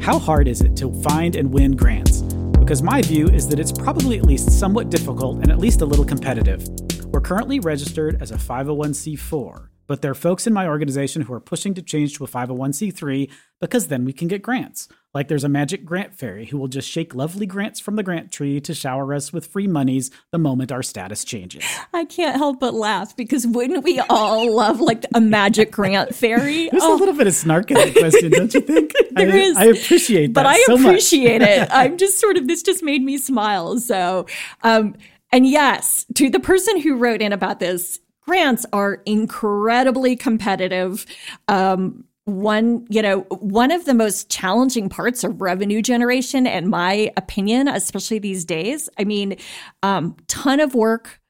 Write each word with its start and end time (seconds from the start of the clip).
How 0.00 0.18
hard 0.18 0.48
is 0.48 0.62
it 0.62 0.76
to 0.78 0.90
find 1.02 1.36
and 1.36 1.52
win 1.52 1.72
grants? 1.72 2.22
Because 2.58 2.82
my 2.82 3.02
view 3.02 3.28
is 3.28 3.46
that 3.48 3.60
it's 3.60 3.70
probably 3.70 4.16
at 4.16 4.24
least 4.24 4.50
somewhat 4.50 4.88
difficult 4.88 5.42
and 5.42 5.50
at 5.50 5.58
least 5.58 5.82
a 5.82 5.84
little 5.86 6.06
competitive. 6.06 6.66
We're 7.08 7.20
currently 7.20 7.60
registered 7.60 8.20
as 8.22 8.30
a 8.30 8.36
501c4, 8.36 9.68
but 9.86 10.00
there 10.00 10.10
are 10.10 10.14
folks 10.14 10.46
in 10.46 10.54
my 10.54 10.66
organization 10.66 11.22
who 11.22 11.34
are 11.34 11.40
pushing 11.40 11.74
to 11.74 11.82
change 11.82 12.16
to 12.16 12.24
a 12.24 12.26
501c3 12.26 13.30
because 13.60 13.88
then 13.88 14.06
we 14.06 14.14
can 14.14 14.26
get 14.26 14.40
grants. 14.40 14.88
Like 15.12 15.28
there's 15.28 15.44
a 15.44 15.50
magic 15.50 15.84
grant 15.84 16.14
fairy 16.14 16.46
who 16.46 16.56
will 16.56 16.68
just 16.68 16.88
shake 16.88 17.14
lovely 17.14 17.44
grants 17.44 17.78
from 17.78 17.96
the 17.96 18.02
grant 18.02 18.32
tree 18.32 18.58
to 18.62 18.72
shower 18.72 19.12
us 19.12 19.34
with 19.34 19.46
free 19.46 19.66
monies 19.66 20.10
the 20.30 20.38
moment 20.38 20.72
our 20.72 20.82
status 20.82 21.24
changes. 21.24 21.64
I 21.92 22.06
can't 22.06 22.36
help 22.36 22.58
but 22.58 22.72
laugh 22.72 23.14
because 23.16 23.46
wouldn't 23.46 23.84
we 23.84 24.00
all 24.08 24.50
love 24.54 24.80
like 24.80 25.04
a 25.14 25.20
magic 25.20 25.72
grant 25.72 26.14
fairy? 26.14 26.70
There's 26.70 26.82
oh. 26.82 26.96
a 26.96 26.98
little 26.98 27.14
bit 27.14 27.26
of 27.26 27.34
snark 27.34 27.70
in 27.70 27.76
that 27.76 27.94
question, 27.94 28.30
don't 28.30 28.54
you 28.54 28.60
think? 28.62 28.94
there 29.16 29.32
I, 29.32 29.36
is. 29.36 29.56
I 29.56 29.64
appreciate 29.66 30.28
that. 30.28 30.32
But 30.34 30.46
I 30.46 30.62
so 30.64 30.74
appreciate 30.74 31.42
it. 31.42 31.68
I'm 31.72 31.96
just 31.96 32.18
sort 32.18 32.36
of 32.36 32.46
this 32.46 32.62
just 32.62 32.82
made 32.82 33.02
me 33.02 33.18
smile. 33.18 33.78
So 33.78 34.26
um 34.62 34.94
and 35.32 35.46
yes, 35.46 36.06
to 36.14 36.28
the 36.28 36.40
person 36.40 36.80
who 36.80 36.96
wrote 36.96 37.22
in 37.22 37.32
about 37.32 37.60
this, 37.60 38.00
grants 38.22 38.66
are 38.72 39.02
incredibly 39.06 40.16
competitive. 40.16 41.06
Um, 41.48 42.04
one, 42.24 42.86
you 42.88 43.02
know, 43.02 43.20
one 43.40 43.70
of 43.70 43.84
the 43.84 43.94
most 43.94 44.30
challenging 44.30 44.88
parts 44.88 45.24
of 45.24 45.40
revenue 45.40 45.82
generation, 45.82 46.46
in 46.46 46.68
my 46.68 47.12
opinion, 47.16 47.66
especially 47.68 48.18
these 48.18 48.44
days. 48.44 48.88
I 48.98 49.04
mean, 49.04 49.36
um, 49.82 50.16
ton 50.28 50.60
of 50.60 50.74
work, 50.74 51.20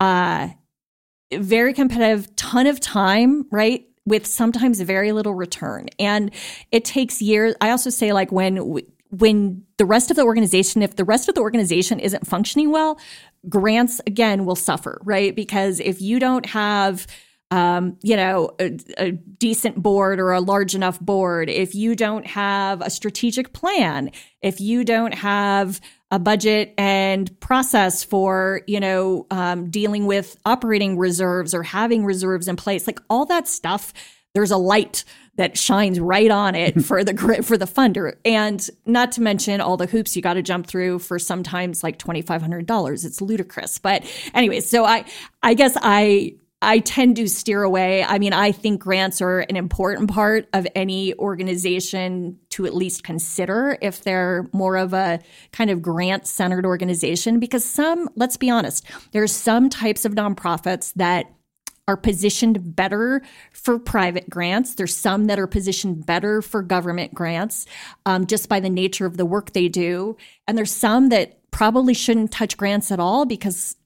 uh, 0.00 0.48
very 1.32 1.72
competitive, 1.72 2.34
ton 2.36 2.66
of 2.66 2.80
time, 2.80 3.46
right? 3.50 3.86
With 4.06 4.26
sometimes 4.26 4.80
very 4.80 5.12
little 5.12 5.34
return, 5.34 5.88
and 5.98 6.30
it 6.70 6.84
takes 6.84 7.20
years. 7.20 7.54
I 7.60 7.70
also 7.70 7.90
say, 7.90 8.12
like 8.12 8.30
when 8.30 8.80
when 9.10 9.64
the 9.78 9.84
rest 9.84 10.10
of 10.10 10.16
the 10.16 10.22
organization, 10.22 10.82
if 10.82 10.96
the 10.96 11.04
rest 11.04 11.28
of 11.28 11.34
the 11.34 11.40
organization 11.40 11.98
isn't 11.98 12.26
functioning 12.26 12.70
well, 12.70 12.98
grants 13.48 14.00
again 14.06 14.44
will 14.44 14.56
suffer, 14.56 15.00
right? 15.04 15.34
Because 15.34 15.80
if 15.80 16.00
you 16.00 16.18
don't 16.18 16.46
have 16.46 17.06
um, 17.50 17.96
you 18.02 18.16
know, 18.16 18.50
a, 18.58 18.76
a, 18.98 19.12
decent 19.12 19.80
board 19.80 20.18
or 20.18 20.32
a 20.32 20.40
large 20.40 20.74
enough 20.74 20.98
board, 20.98 21.48
if 21.48 21.76
you 21.76 21.94
don't 21.94 22.26
have 22.26 22.80
a 22.80 22.90
strategic 22.90 23.52
plan, 23.52 24.10
if 24.42 24.60
you 24.60 24.82
don't 24.82 25.14
have 25.14 25.80
a 26.10 26.18
budget 26.18 26.72
and 26.78 27.38
process 27.40 28.04
for, 28.04 28.62
you 28.66 28.78
know, 28.78 29.26
um, 29.30 29.70
dealing 29.70 30.06
with 30.06 30.36
operating 30.44 30.96
reserves 30.96 31.52
or 31.52 31.62
having 31.62 32.04
reserves 32.04 32.46
in 32.48 32.56
place, 32.56 32.86
like 32.86 33.00
all 33.10 33.26
that 33.26 33.48
stuff, 33.48 33.92
there's 34.34 34.50
a 34.50 34.56
light 34.56 35.04
that 35.36 35.58
shines 35.58 35.98
right 35.98 36.30
on 36.30 36.54
it 36.54 36.80
for 36.84 37.02
the 37.02 37.42
for 37.42 37.56
the 37.56 37.66
funder. 37.66 38.16
And 38.24 38.68
not 38.84 39.12
to 39.12 39.20
mention 39.20 39.60
all 39.60 39.76
the 39.76 39.86
hoops 39.86 40.14
you 40.14 40.22
got 40.22 40.34
to 40.34 40.42
jump 40.42 40.66
through 40.66 41.00
for 41.00 41.18
sometimes 41.18 41.82
like 41.82 41.98
$2500 41.98 43.04
it's 43.04 43.20
ludicrous. 43.20 43.78
But 43.78 44.04
anyway 44.34 44.60
so 44.60 44.84
i 44.84 45.04
i 45.42 45.54
guess 45.54 45.76
i 45.82 46.34
I 46.66 46.80
tend 46.80 47.14
to 47.16 47.28
steer 47.28 47.62
away. 47.62 48.02
I 48.02 48.18
mean, 48.18 48.32
I 48.32 48.50
think 48.50 48.80
grants 48.80 49.22
are 49.22 49.38
an 49.38 49.54
important 49.54 50.10
part 50.10 50.48
of 50.52 50.66
any 50.74 51.14
organization 51.14 52.40
to 52.50 52.66
at 52.66 52.74
least 52.74 53.04
consider 53.04 53.78
if 53.80 54.02
they're 54.02 54.48
more 54.52 54.76
of 54.76 54.92
a 54.92 55.20
kind 55.52 55.70
of 55.70 55.80
grant 55.80 56.26
centered 56.26 56.66
organization. 56.66 57.38
Because 57.38 57.64
some, 57.64 58.08
let's 58.16 58.36
be 58.36 58.50
honest, 58.50 58.84
there's 59.12 59.30
some 59.30 59.70
types 59.70 60.04
of 60.04 60.14
nonprofits 60.14 60.92
that 60.94 61.32
are 61.86 61.96
positioned 61.96 62.74
better 62.74 63.22
for 63.52 63.78
private 63.78 64.28
grants. 64.28 64.74
There's 64.74 64.96
some 64.96 65.26
that 65.26 65.38
are 65.38 65.46
positioned 65.46 66.04
better 66.04 66.42
for 66.42 66.62
government 66.62 67.14
grants 67.14 67.66
um, 68.06 68.26
just 68.26 68.48
by 68.48 68.58
the 68.58 68.70
nature 68.70 69.06
of 69.06 69.16
the 69.16 69.24
work 69.24 69.52
they 69.52 69.68
do. 69.68 70.16
And 70.48 70.58
there's 70.58 70.72
some 70.72 71.10
that 71.10 71.38
probably 71.52 71.94
shouldn't 71.94 72.32
touch 72.32 72.56
grants 72.56 72.90
at 72.90 72.98
all 72.98 73.24
because 73.24 73.76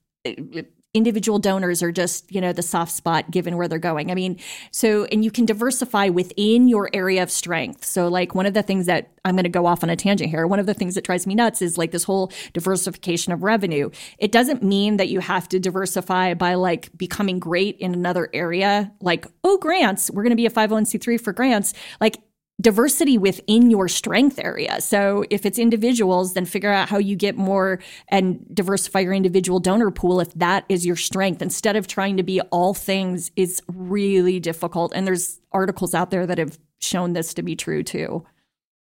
individual 0.93 1.39
donors 1.39 1.81
are 1.81 1.91
just 1.91 2.29
you 2.31 2.41
know 2.41 2.51
the 2.51 2.61
soft 2.61 2.91
spot 2.91 3.31
given 3.31 3.55
where 3.55 3.67
they're 3.67 3.79
going. 3.79 4.11
I 4.11 4.15
mean 4.15 4.37
so 4.71 5.05
and 5.05 5.23
you 5.23 5.31
can 5.31 5.45
diversify 5.45 6.09
within 6.09 6.67
your 6.67 6.89
area 6.93 7.23
of 7.23 7.31
strength. 7.31 7.85
So 7.85 8.07
like 8.09 8.35
one 8.35 8.45
of 8.45 8.53
the 8.53 8.63
things 8.63 8.87
that 8.87 9.09
i'm 9.23 9.35
going 9.35 9.43
to 9.43 9.49
go 9.49 9.65
off 9.65 9.83
on 9.83 9.89
a 9.89 9.95
tangent 9.95 10.31
here 10.31 10.47
one 10.47 10.59
of 10.59 10.65
the 10.65 10.73
things 10.73 10.95
that 10.95 11.03
drives 11.03 11.27
me 11.27 11.35
nuts 11.35 11.61
is 11.61 11.77
like 11.77 11.91
this 11.91 12.03
whole 12.03 12.31
diversification 12.53 13.31
of 13.31 13.43
revenue. 13.43 13.89
It 14.17 14.31
doesn't 14.31 14.63
mean 14.63 14.97
that 14.97 15.07
you 15.07 15.21
have 15.21 15.47
to 15.49 15.59
diversify 15.59 16.33
by 16.33 16.55
like 16.55 16.89
becoming 16.97 17.39
great 17.39 17.77
in 17.77 17.93
another 17.93 18.29
area 18.33 18.91
like 19.01 19.25
oh 19.43 19.57
grants 19.57 20.11
we're 20.11 20.23
going 20.23 20.31
to 20.31 20.35
be 20.35 20.45
a 20.45 20.49
501c3 20.49 21.21
for 21.21 21.31
grants. 21.31 21.73
Like 22.01 22.17
diversity 22.59 23.17
within 23.17 23.71
your 23.71 23.87
strength 23.87 24.39
area. 24.39 24.81
So 24.81 25.23
if 25.29 25.45
it's 25.45 25.57
individuals, 25.57 26.33
then 26.33 26.45
figure 26.45 26.71
out 26.71 26.89
how 26.89 26.97
you 26.97 27.15
get 27.15 27.35
more 27.35 27.79
and 28.07 28.45
diversify 28.53 28.99
your 28.99 29.13
individual 29.13 29.59
donor 29.59 29.91
pool 29.91 30.19
if 30.19 30.33
that 30.35 30.65
is 30.69 30.85
your 30.85 30.95
strength 30.95 31.41
instead 31.41 31.75
of 31.75 31.87
trying 31.87 32.17
to 32.17 32.23
be 32.23 32.41
all 32.51 32.73
things 32.73 33.31
is 33.35 33.61
really 33.67 34.39
difficult. 34.39 34.91
And 34.93 35.07
there's 35.07 35.39
articles 35.51 35.93
out 35.93 36.11
there 36.11 36.27
that 36.27 36.37
have 36.37 36.59
shown 36.79 37.13
this 37.13 37.33
to 37.35 37.43
be 37.43 37.55
true 37.55 37.83
too. 37.83 38.25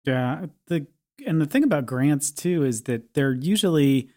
Yeah, 0.04 0.46
the 0.66 0.86
and 1.26 1.40
the 1.40 1.46
thing 1.46 1.62
about 1.62 1.86
grants 1.86 2.30
too 2.30 2.64
is 2.64 2.82
that 2.82 3.14
they're 3.14 3.34
usually 3.34 4.08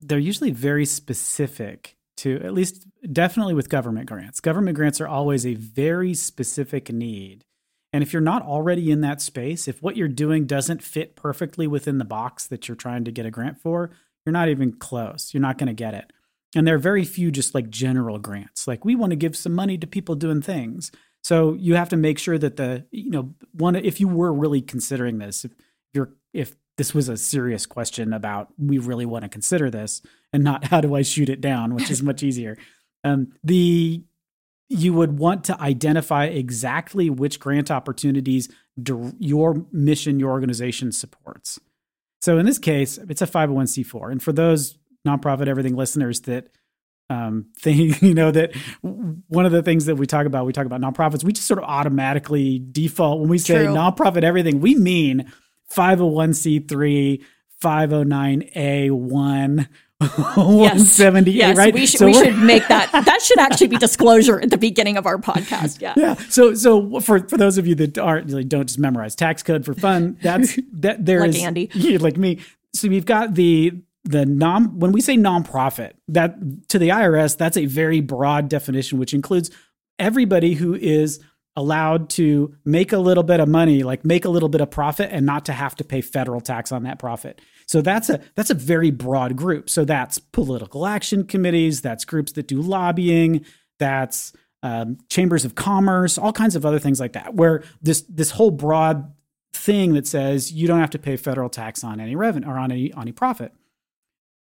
they're 0.00 0.18
usually 0.18 0.52
very 0.52 0.86
specific 0.86 1.96
to 2.18 2.40
at 2.42 2.54
least 2.54 2.86
definitely 3.12 3.54
with 3.54 3.68
government 3.68 4.06
grants. 4.06 4.40
Government 4.40 4.76
grants 4.76 5.00
are 5.00 5.08
always 5.08 5.44
a 5.44 5.54
very 5.54 6.14
specific 6.14 6.92
need 6.92 7.44
and 7.92 8.02
if 8.02 8.12
you're 8.12 8.22
not 8.22 8.42
already 8.42 8.90
in 8.90 9.00
that 9.00 9.20
space, 9.20 9.66
if 9.66 9.82
what 9.82 9.96
you're 9.96 10.08
doing 10.08 10.46
doesn't 10.46 10.82
fit 10.82 11.16
perfectly 11.16 11.66
within 11.66 11.98
the 11.98 12.04
box 12.04 12.46
that 12.46 12.68
you're 12.68 12.76
trying 12.76 13.04
to 13.04 13.10
get 13.10 13.26
a 13.26 13.30
grant 13.30 13.60
for, 13.60 13.90
you're 14.24 14.32
not 14.32 14.48
even 14.48 14.72
close. 14.72 15.34
You're 15.34 15.40
not 15.40 15.58
going 15.58 15.66
to 15.66 15.72
get 15.72 15.94
it. 15.94 16.12
And 16.54 16.66
there 16.66 16.74
are 16.74 16.78
very 16.78 17.04
few 17.04 17.30
just 17.30 17.54
like 17.54 17.70
general 17.70 18.18
grants. 18.18 18.68
Like 18.68 18.84
we 18.84 18.96
want 18.96 19.10
to 19.10 19.16
give 19.16 19.36
some 19.36 19.54
money 19.54 19.78
to 19.78 19.86
people 19.86 20.14
doing 20.14 20.42
things. 20.42 20.92
So 21.22 21.54
you 21.54 21.74
have 21.74 21.88
to 21.90 21.96
make 21.96 22.18
sure 22.18 22.38
that 22.38 22.56
the, 22.56 22.86
you 22.90 23.10
know, 23.10 23.34
one 23.52 23.76
if 23.76 24.00
you 24.00 24.08
were 24.08 24.32
really 24.32 24.60
considering 24.60 25.18
this, 25.18 25.44
if 25.44 25.52
you're 25.92 26.12
if 26.32 26.56
this 26.76 26.94
was 26.94 27.08
a 27.08 27.16
serious 27.16 27.66
question 27.66 28.12
about 28.12 28.48
we 28.56 28.78
really 28.78 29.04
want 29.04 29.22
to 29.24 29.28
consider 29.28 29.70
this 29.70 30.00
and 30.32 30.42
not 30.42 30.64
how 30.64 30.80
do 30.80 30.94
I 30.94 31.02
shoot 31.02 31.28
it 31.28 31.40
down, 31.40 31.74
which 31.74 31.90
is 31.90 32.02
much 32.02 32.22
easier. 32.22 32.56
Um, 33.04 33.32
the 33.44 34.02
you 34.70 34.94
would 34.94 35.18
want 35.18 35.44
to 35.44 35.60
identify 35.60 36.24
exactly 36.26 37.10
which 37.10 37.40
grant 37.40 37.72
opportunities 37.72 38.48
your 39.18 39.66
mission, 39.72 40.20
your 40.20 40.30
organization 40.30 40.92
supports. 40.92 41.58
So 42.22 42.38
in 42.38 42.46
this 42.46 42.58
case, 42.58 42.96
it's 42.96 43.20
a 43.20 43.26
501c4. 43.26 44.12
And 44.12 44.22
for 44.22 44.32
those 44.32 44.78
nonprofit 45.06 45.48
everything 45.48 45.74
listeners 45.74 46.20
that 46.22 46.48
um, 47.10 47.46
think, 47.58 48.00
you 48.00 48.14
know, 48.14 48.30
that 48.30 48.54
one 48.80 49.44
of 49.44 49.52
the 49.52 49.62
things 49.62 49.84
that 49.86 49.96
we 49.96 50.06
talk 50.06 50.24
about, 50.24 50.46
we 50.46 50.52
talk 50.52 50.66
about 50.66 50.80
nonprofits, 50.80 51.24
we 51.24 51.32
just 51.32 51.48
sort 51.48 51.58
of 51.58 51.64
automatically 51.64 52.64
default 52.70 53.18
when 53.20 53.28
we 53.28 53.38
say 53.38 53.64
True. 53.64 53.74
nonprofit 53.74 54.22
everything, 54.22 54.60
we 54.60 54.76
mean 54.76 55.32
501c3, 55.72 57.24
509a1 57.60 59.66
178, 60.34 61.34
yes, 61.34 61.56
right? 61.58 61.74
We, 61.74 61.86
sh- 61.86 61.92
so 61.92 62.06
we 62.06 62.14
should 62.14 62.38
make 62.38 62.66
that. 62.68 62.90
That 62.90 63.20
should 63.20 63.38
actually 63.38 63.66
be 63.66 63.76
disclosure 63.76 64.40
at 64.40 64.48
the 64.48 64.56
beginning 64.56 64.96
of 64.96 65.06
our 65.06 65.18
podcast. 65.18 65.82
Yeah. 65.82 65.92
Yeah. 65.94 66.14
So, 66.30 66.54
so 66.54 67.00
for 67.00 67.20
for 67.28 67.36
those 67.36 67.58
of 67.58 67.66
you 67.66 67.74
that 67.74 67.98
aren't 67.98 68.30
like, 68.30 68.48
don't 68.48 68.66
just 68.66 68.78
memorize 68.78 69.14
tax 69.14 69.42
code 69.42 69.66
for 69.66 69.74
fun, 69.74 70.16
that's 70.22 70.58
that 70.72 71.04
there 71.04 71.20
like 71.20 71.30
is, 71.30 71.42
Andy, 71.42 71.68
yeah, 71.74 71.98
like 72.00 72.16
me. 72.16 72.40
So 72.72 72.88
we've 72.88 73.04
got 73.04 73.34
the 73.34 73.72
the 74.04 74.24
non 74.24 74.78
when 74.78 74.92
we 74.92 75.02
say 75.02 75.16
nonprofit 75.16 75.92
that 76.08 76.34
to 76.68 76.78
the 76.78 76.88
IRS 76.88 77.36
that's 77.36 77.58
a 77.58 77.66
very 77.66 78.00
broad 78.00 78.48
definition 78.48 78.98
which 78.98 79.12
includes 79.12 79.50
everybody 79.98 80.54
who 80.54 80.74
is 80.74 81.20
allowed 81.54 82.08
to 82.08 82.54
make 82.64 82.92
a 82.92 82.98
little 82.98 83.22
bit 83.22 83.40
of 83.40 83.48
money 83.48 83.82
like 83.82 84.02
make 84.02 84.24
a 84.24 84.30
little 84.30 84.48
bit 84.48 84.62
of 84.62 84.70
profit 84.70 85.10
and 85.12 85.26
not 85.26 85.44
to 85.44 85.52
have 85.52 85.74
to 85.74 85.84
pay 85.84 86.00
federal 86.00 86.40
tax 86.40 86.72
on 86.72 86.84
that 86.84 86.98
profit 86.98 87.42
so 87.70 87.80
that's 87.80 88.10
a 88.10 88.18
that's 88.34 88.50
a 88.50 88.54
very 88.54 88.90
broad 88.90 89.36
group. 89.36 89.70
So 89.70 89.84
that's 89.84 90.18
political 90.18 90.88
action 90.88 91.24
committees, 91.24 91.80
that's 91.80 92.04
groups 92.04 92.32
that 92.32 92.48
do 92.48 92.60
lobbying, 92.60 93.44
that's 93.78 94.32
um, 94.64 94.98
chambers 95.08 95.44
of 95.44 95.54
commerce, 95.54 96.18
all 96.18 96.32
kinds 96.32 96.56
of 96.56 96.66
other 96.66 96.80
things 96.80 96.98
like 96.98 97.12
that. 97.12 97.34
Where 97.34 97.62
this 97.80 98.00
this 98.08 98.32
whole 98.32 98.50
broad 98.50 99.14
thing 99.52 99.94
that 99.94 100.08
says 100.08 100.50
you 100.50 100.66
don't 100.66 100.80
have 100.80 100.90
to 100.90 100.98
pay 100.98 101.16
federal 101.16 101.48
tax 101.48 101.84
on 101.84 102.00
any 102.00 102.16
revenue 102.16 102.48
or 102.48 102.58
on 102.58 102.72
any 102.72 102.92
on 102.92 103.02
any 103.02 103.12
profit. 103.12 103.52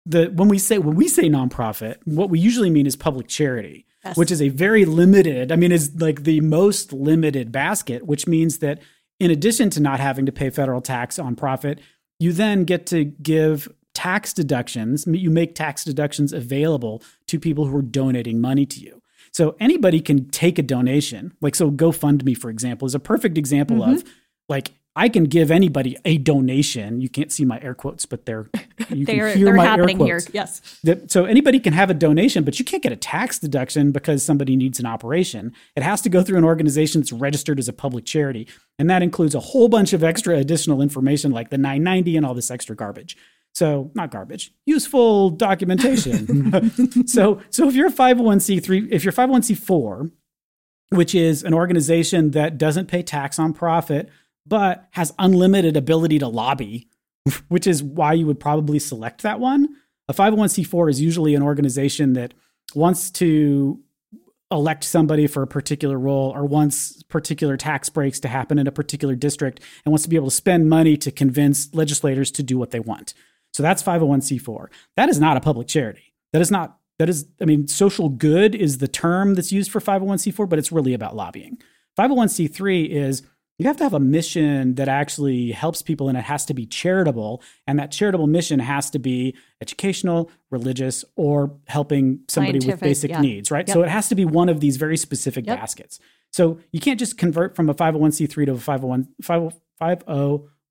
The 0.06 0.28
when 0.28 0.48
we 0.48 0.58
say 0.58 0.78
when 0.78 0.96
we 0.96 1.06
say 1.06 1.28
nonprofit, 1.28 1.96
what 2.06 2.30
we 2.30 2.38
usually 2.38 2.70
mean 2.70 2.86
is 2.86 2.96
public 2.96 3.28
charity, 3.28 3.84
yes. 4.06 4.16
which 4.16 4.30
is 4.30 4.40
a 4.40 4.48
very 4.48 4.86
limited. 4.86 5.52
I 5.52 5.56
mean, 5.56 5.70
is 5.70 6.00
like 6.00 6.22
the 6.22 6.40
most 6.40 6.94
limited 6.94 7.52
basket, 7.52 8.06
which 8.06 8.26
means 8.26 8.60
that 8.60 8.80
in 9.20 9.30
addition 9.30 9.68
to 9.68 9.80
not 9.80 10.00
having 10.00 10.24
to 10.24 10.32
pay 10.32 10.48
federal 10.48 10.80
tax 10.80 11.18
on 11.18 11.36
profit, 11.36 11.80
you 12.18 12.32
then 12.32 12.64
get 12.64 12.86
to 12.86 13.04
give 13.04 13.68
tax 13.94 14.32
deductions. 14.32 15.06
You 15.06 15.30
make 15.30 15.54
tax 15.54 15.84
deductions 15.84 16.32
available 16.32 17.02
to 17.26 17.40
people 17.40 17.66
who 17.66 17.76
are 17.76 17.82
donating 17.82 18.40
money 18.40 18.66
to 18.66 18.80
you. 18.80 19.02
So 19.32 19.56
anybody 19.60 20.00
can 20.00 20.28
take 20.30 20.58
a 20.58 20.62
donation. 20.62 21.32
Like, 21.40 21.54
so 21.54 21.70
GoFundMe, 21.70 22.36
for 22.36 22.50
example, 22.50 22.86
is 22.86 22.94
a 22.94 23.00
perfect 23.00 23.36
example 23.36 23.78
mm-hmm. 23.78 23.94
of 23.94 24.04
like, 24.48 24.72
I 24.98 25.08
can 25.08 25.24
give 25.24 25.52
anybody 25.52 25.96
a 26.04 26.18
donation. 26.18 27.00
You 27.00 27.08
can't 27.08 27.30
see 27.30 27.44
my 27.44 27.60
air 27.60 27.72
quotes, 27.72 28.04
but 28.04 28.26
they're 28.26 28.50
you 28.90 29.06
they're, 29.06 29.28
can 29.28 29.38
hear 29.38 29.44
they're 29.44 29.54
my 29.54 29.64
happening 29.64 30.00
air 30.02 30.16
quotes. 30.16 30.24
here. 30.24 30.32
Yes. 30.34 30.80
That, 30.82 31.12
so 31.12 31.24
anybody 31.24 31.60
can 31.60 31.72
have 31.72 31.88
a 31.88 31.94
donation, 31.94 32.42
but 32.42 32.58
you 32.58 32.64
can't 32.64 32.82
get 32.82 32.90
a 32.90 32.96
tax 32.96 33.38
deduction 33.38 33.92
because 33.92 34.24
somebody 34.24 34.56
needs 34.56 34.80
an 34.80 34.86
operation. 34.86 35.54
It 35.76 35.84
has 35.84 36.00
to 36.00 36.08
go 36.08 36.24
through 36.24 36.38
an 36.38 36.44
organization 36.44 37.00
that's 37.00 37.12
registered 37.12 37.60
as 37.60 37.68
a 37.68 37.72
public 37.72 38.06
charity, 38.06 38.48
and 38.76 38.90
that 38.90 39.04
includes 39.04 39.36
a 39.36 39.40
whole 39.40 39.68
bunch 39.68 39.92
of 39.92 40.02
extra 40.02 40.36
additional 40.36 40.82
information 40.82 41.30
like 41.30 41.50
the 41.50 41.58
990 41.58 42.16
and 42.16 42.26
all 42.26 42.34
this 42.34 42.50
extra 42.50 42.74
garbage. 42.74 43.16
So 43.54 43.92
not 43.94 44.10
garbage, 44.10 44.52
useful 44.66 45.30
documentation. 45.30 47.06
so 47.06 47.40
so 47.50 47.68
if 47.68 47.76
you're 47.76 47.86
a 47.86 47.92
501c3, 47.92 48.88
if 48.90 49.04
you're 49.04 49.12
501c4, 49.12 50.10
which 50.90 51.14
is 51.14 51.44
an 51.44 51.54
organization 51.54 52.32
that 52.32 52.58
doesn't 52.58 52.86
pay 52.86 53.04
tax 53.04 53.38
on 53.38 53.52
profit 53.52 54.08
but 54.48 54.88
has 54.92 55.12
unlimited 55.18 55.76
ability 55.76 56.18
to 56.20 56.28
lobby, 56.28 56.88
which 57.48 57.66
is 57.66 57.82
why 57.82 58.12
you 58.14 58.26
would 58.26 58.40
probably 58.40 58.78
select 58.78 59.22
that 59.22 59.40
one. 59.40 59.68
A 60.08 60.14
501c4 60.14 60.90
is 60.90 61.00
usually 61.00 61.34
an 61.34 61.42
organization 61.42 62.14
that 62.14 62.34
wants 62.74 63.10
to 63.10 63.80
elect 64.50 64.82
somebody 64.82 65.26
for 65.26 65.42
a 65.42 65.46
particular 65.46 65.98
role 65.98 66.32
or 66.34 66.44
wants 66.44 67.02
particular 67.04 67.56
tax 67.56 67.90
breaks 67.90 68.18
to 68.20 68.28
happen 68.28 68.58
in 68.58 68.66
a 68.66 68.72
particular 68.72 69.14
district 69.14 69.60
and 69.84 69.92
wants 69.92 70.04
to 70.04 70.08
be 70.08 70.16
able 70.16 70.28
to 70.28 70.34
spend 70.34 70.68
money 70.68 70.96
to 70.96 71.10
convince 71.10 71.72
legislators 71.74 72.30
to 72.30 72.42
do 72.42 72.56
what 72.56 72.70
they 72.70 72.80
want. 72.80 73.12
So 73.52 73.62
that's 73.62 73.82
501c4. 73.82 74.68
That 74.96 75.08
is 75.08 75.20
not 75.20 75.36
a 75.36 75.40
public 75.40 75.68
charity. 75.68 76.14
That 76.32 76.40
is 76.40 76.50
not 76.50 76.78
that 76.98 77.08
is 77.08 77.26
I 77.40 77.44
mean 77.44 77.68
social 77.68 78.08
good 78.08 78.54
is 78.54 78.78
the 78.78 78.88
term 78.88 79.34
that's 79.34 79.52
used 79.52 79.70
for 79.70 79.80
501c4, 79.80 80.48
but 80.48 80.58
it's 80.58 80.72
really 80.72 80.94
about 80.94 81.14
lobbying. 81.14 81.58
501c3 81.98 82.88
is 82.88 83.22
you 83.58 83.66
have 83.66 83.76
to 83.78 83.82
have 83.82 83.94
a 83.94 84.00
mission 84.00 84.76
that 84.76 84.86
actually 84.88 85.50
helps 85.50 85.82
people 85.82 86.08
and 86.08 86.16
it 86.16 86.24
has 86.24 86.46
to 86.46 86.54
be 86.54 86.64
charitable 86.64 87.42
and 87.66 87.78
that 87.78 87.90
charitable 87.90 88.28
mission 88.28 88.60
has 88.60 88.88
to 88.90 88.98
be 88.98 89.34
educational 89.60 90.30
religious 90.50 91.04
or 91.16 91.56
helping 91.66 92.20
somebody 92.28 92.60
Scientific, 92.60 92.74
with 92.80 92.80
basic 92.88 93.10
yeah. 93.10 93.20
needs 93.20 93.50
right 93.50 93.66
Yep. 93.66 93.74
so 93.74 93.82
it 93.82 93.88
has 93.88 94.08
to 94.08 94.14
be 94.14 94.24
one 94.24 94.48
of 94.48 94.60
these 94.60 94.76
very 94.76 94.96
specific 94.96 95.46
Yep. 95.46 95.58
baskets 95.58 95.98
so 96.32 96.58
you 96.72 96.80
can't 96.80 96.98
just 96.98 97.18
convert 97.18 97.56
from 97.56 97.68
a 97.68 97.74
501c3 97.74 98.46
to 98.46 98.52
a 98.52 98.58
501 98.58 99.08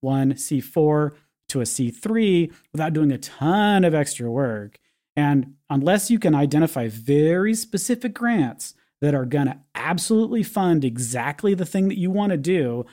501c4 0.03 1.11
to 1.49 1.61
a 1.61 1.63
c3 1.63 2.53
without 2.71 2.93
doing 2.93 3.11
a 3.11 3.17
ton 3.17 3.83
of 3.83 3.93
extra 3.93 4.29
work 4.31 4.79
and 5.15 5.53
unless 5.69 6.09
you 6.11 6.19
can 6.19 6.35
identify 6.35 6.87
very 6.87 7.53
specific 7.53 8.13
grants 8.13 8.73
that 9.01 9.13
are 9.13 9.25
going 9.25 9.47
to 9.47 9.57
absolutely 9.75 10.43
fund 10.43 10.83
exactly 10.83 11.53
the 11.53 11.65
thing 11.65 11.87
that 11.87 11.97
you 11.97 12.09
want 12.09 12.31
to 12.31 12.37
do, 12.37 12.85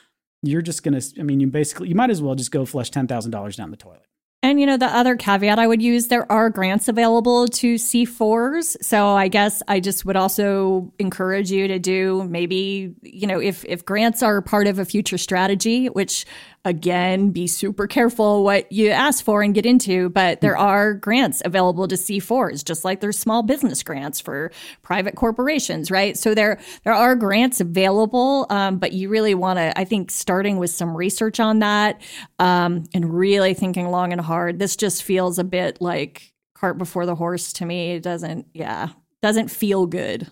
you're 0.43 0.63
just 0.63 0.83
going 0.83 0.99
to, 0.99 1.21
I 1.21 1.23
mean, 1.23 1.41
you 1.41 1.47
basically, 1.47 1.89
you 1.89 1.95
might 1.95 2.11
as 2.11 2.21
well 2.21 2.35
just 2.35 2.51
go 2.51 2.65
flush 2.65 2.91
$10,000 2.91 3.57
down 3.57 3.71
the 3.71 3.77
toilet. 3.77 4.03
And 4.45 4.61
you 4.61 4.67
know, 4.67 4.77
the 4.77 4.95
other 4.95 5.17
caveat 5.17 5.59
I 5.59 5.67
would 5.67 5.81
use 5.81 6.09
there 6.09 6.31
are 6.31 6.51
grants 6.51 6.87
available 6.87 7.49
to 7.49 7.77
C4s. 7.77 8.77
So 8.83 9.09
I 9.09 9.27
guess 9.29 9.63
I 9.69 9.81
just 9.81 10.05
would 10.05 10.17
also 10.17 10.93
encourage 10.99 11.51
you 11.51 11.67
to 11.67 11.79
do 11.79 12.25
maybe, 12.29 12.95
you 13.01 13.27
know, 13.27 13.41
if 13.41 13.65
if 13.65 13.87
grants 13.87 14.23
are 14.23 14.43
part 14.43 14.67
of 14.67 14.79
a 14.79 14.85
future 14.85 15.17
strategy, 15.17 15.87
which 15.87 16.27
again, 16.65 17.31
be 17.31 17.47
super 17.47 17.87
careful 17.87 18.43
what 18.43 18.71
you 18.73 18.89
ask 18.89 19.25
for 19.25 19.43
and 19.43 19.55
get 19.55 19.67
into, 19.67 20.09
but 20.09 20.41
there 20.41 20.57
are 20.57 20.95
grants 20.95 21.43
available 21.45 21.87
to 21.89 21.95
C4s, 21.95 22.65
just 22.65 22.85
like 22.85 23.01
there's 23.01 23.19
small 23.19 23.43
business 23.43 23.83
grants 23.83 24.21
for 24.21 24.51
private 24.83 25.15
corporations, 25.15 25.91
right? 25.91 26.17
So 26.17 26.35
there 26.35 26.59
there 26.85 26.95
are 26.95 27.15
grants 27.17 27.61
available, 27.61 28.47
um, 28.51 28.79
but 28.79 28.93
you 28.93 29.09
really 29.09 29.35
want 29.35 29.59
to, 29.59 29.79
I 29.79 29.85
think, 29.85 30.11
starting 30.11 30.59
with 30.59 30.71
some 30.71 30.97
research 30.97 31.39
on 31.39 31.59
that 31.59 32.01
um, 32.39 32.85
and 32.95 33.13
really 33.13 33.55
thinking 33.55 33.89
long 33.91 34.13
and 34.13 34.21
hard. 34.21 34.59
This 34.59 34.77
just 34.77 35.03
feels 35.03 35.39
a 35.39 35.45
bit 35.45 35.81
like 35.81 36.33
cart 36.55 36.79
before 36.79 37.05
the 37.05 37.15
horse 37.15 37.53
to 37.55 37.67
me. 37.67 37.93
It 37.93 38.03
doesn't, 38.03 38.47
yeah, 38.55 38.89
doesn't 39.21 39.49
feel 39.49 39.87
good. 39.87 40.31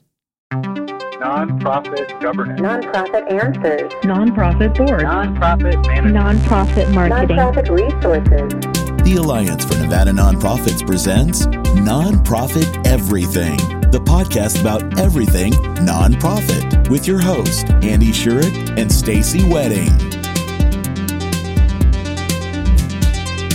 Nonprofit 1.23 2.21
governance. 2.21 2.61
Nonprofit 2.61 3.31
answers. 3.31 3.93
Nonprofit 4.03 4.77
board. 4.77 5.03
Nonprofit 5.03 5.87
management. 5.87 6.17
Nonprofit 6.17 6.93
marketing. 6.93 7.37
Nonprofit 7.37 7.71
resources. 7.71 9.05
The 9.05 9.17
Alliance 9.17 9.65
for 9.65 9.79
Nevada 9.79 10.11
Nonprofits 10.11 10.85
presents 10.85 11.47
Nonprofit 11.47 12.87
Everything, 12.87 13.57
the 13.93 14.01
podcast 14.05 14.61
about 14.61 14.99
everything 14.99 15.53
nonprofit, 15.53 16.89
with 16.89 17.07
your 17.07 17.21
host 17.21 17.67
Andy 17.83 18.11
Shurik 18.11 18.77
and 18.77 18.91
Stacy 18.91 19.49
Wedding. 19.49 20.22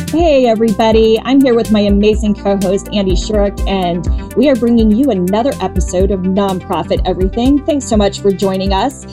Hey, 0.09 0.45
everybody. 0.45 1.19
I'm 1.25 1.42
here 1.42 1.54
with 1.54 1.69
my 1.69 1.81
amazing 1.81 2.33
co 2.33 2.56
host, 2.56 2.88
Andy 2.94 3.12
Shurik, 3.12 3.59
and 3.68 4.33
we 4.36 4.48
are 4.48 4.56
bringing 4.56 4.89
you 4.89 5.12
another 5.12 5.51
episode 5.59 6.12
of 6.12 6.21
Nonprofit 6.21 7.01
Everything. 7.06 7.63
Thanks 7.65 7.83
so 7.86 7.98
much 7.98 8.21
for 8.21 8.31
joining 8.31 8.71
us. 8.71 9.06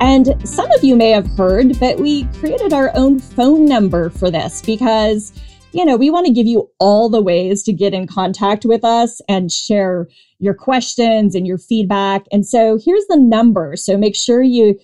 And 0.00 0.34
some 0.48 0.70
of 0.70 0.82
you 0.82 0.96
may 0.96 1.10
have 1.10 1.26
heard, 1.36 1.78
but 1.78 2.00
we 2.00 2.24
created 2.40 2.72
our 2.72 2.90
own 2.94 3.18
phone 3.18 3.66
number 3.66 4.08
for 4.08 4.30
this 4.30 4.62
because, 4.62 5.38
you 5.72 5.84
know, 5.84 5.96
we 5.98 6.08
want 6.08 6.26
to 6.26 6.32
give 6.32 6.46
you 6.46 6.70
all 6.78 7.10
the 7.10 7.20
ways 7.20 7.62
to 7.64 7.72
get 7.74 7.92
in 7.92 8.06
contact 8.06 8.64
with 8.64 8.86
us 8.86 9.20
and 9.28 9.52
share 9.52 10.08
your 10.38 10.54
questions 10.54 11.34
and 11.34 11.46
your 11.46 11.58
feedback. 11.58 12.24
And 12.32 12.46
so 12.46 12.78
here's 12.82 13.04
the 13.08 13.18
number. 13.18 13.76
So 13.76 13.98
make 13.98 14.16
sure 14.16 14.42
you 14.42 14.78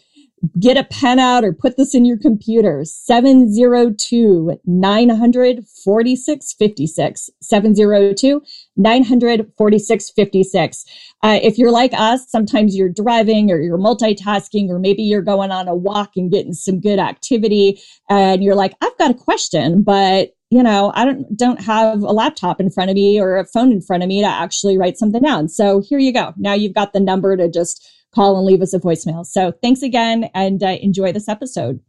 get 0.59 0.77
a 0.77 0.85
pen 0.85 1.19
out 1.19 1.45
or 1.45 1.53
put 1.53 1.77
this 1.77 1.95
in 1.95 2.05
your 2.05 2.19
computer. 2.19 2.85
702 2.85 4.59
946 4.65 6.53
56 6.53 7.31
702 7.41 8.43
946 8.77 10.11
56 10.11 10.85
uh, 11.23 11.39
if 11.43 11.59
you're 11.59 11.71
like 11.71 11.93
us 11.95 12.31
sometimes 12.31 12.77
you're 12.77 12.89
driving 12.89 13.51
or 13.51 13.61
you're 13.61 13.79
multitasking 13.79 14.69
or 14.69 14.79
maybe 14.79 15.03
you're 15.03 15.23
going 15.23 15.51
on 15.51 15.69
a 15.69 15.75
walk 15.75 16.13
and 16.17 16.31
getting 16.31 16.53
some 16.53 16.81
good 16.81 16.99
activity 16.99 17.81
and 18.11 18.43
you're 18.43 18.55
like 18.55 18.75
i've 18.81 18.97
got 18.99 19.11
a 19.11 19.15
question 19.15 19.83
but 19.83 20.31
you 20.51 20.63
know 20.63 20.93
i 20.95 21.05
don't 21.05 21.37
don't 21.37 21.61
have 21.61 22.03
a 22.03 22.13
laptop 22.13 22.61
in 22.61 22.71
front 22.71 22.91
of 22.91 22.95
me 22.95 23.21
or 23.21 23.37
a 23.37 23.47
phone 23.47 23.73
in 23.73 23.81
front 23.81 24.03
of 24.03 24.09
me 24.09 24.21
to 24.21 24.29
actually 24.29 24.79
write 24.79 24.99
something 24.99 25.23
down. 25.23 25.49
So 25.49 25.81
here 25.81 25.99
you 25.99 26.13
go. 26.13 26.33
Now 26.37 26.55
you've 26.55 26.75
got 26.75 26.93
the 26.93 27.01
number 27.01 27.37
to 27.37 27.49
just 27.49 27.89
call 28.15 28.37
and 28.37 28.47
leave 28.47 28.63
us 28.63 28.73
a 28.73 28.79
voicemail. 28.79 29.27
So 29.27 29.53
thanks 29.63 29.83
again 29.83 30.31
and 30.35 30.63
uh, 30.63 30.77
enjoy 30.81 31.13
this 31.13 31.29
episode. 31.29 31.81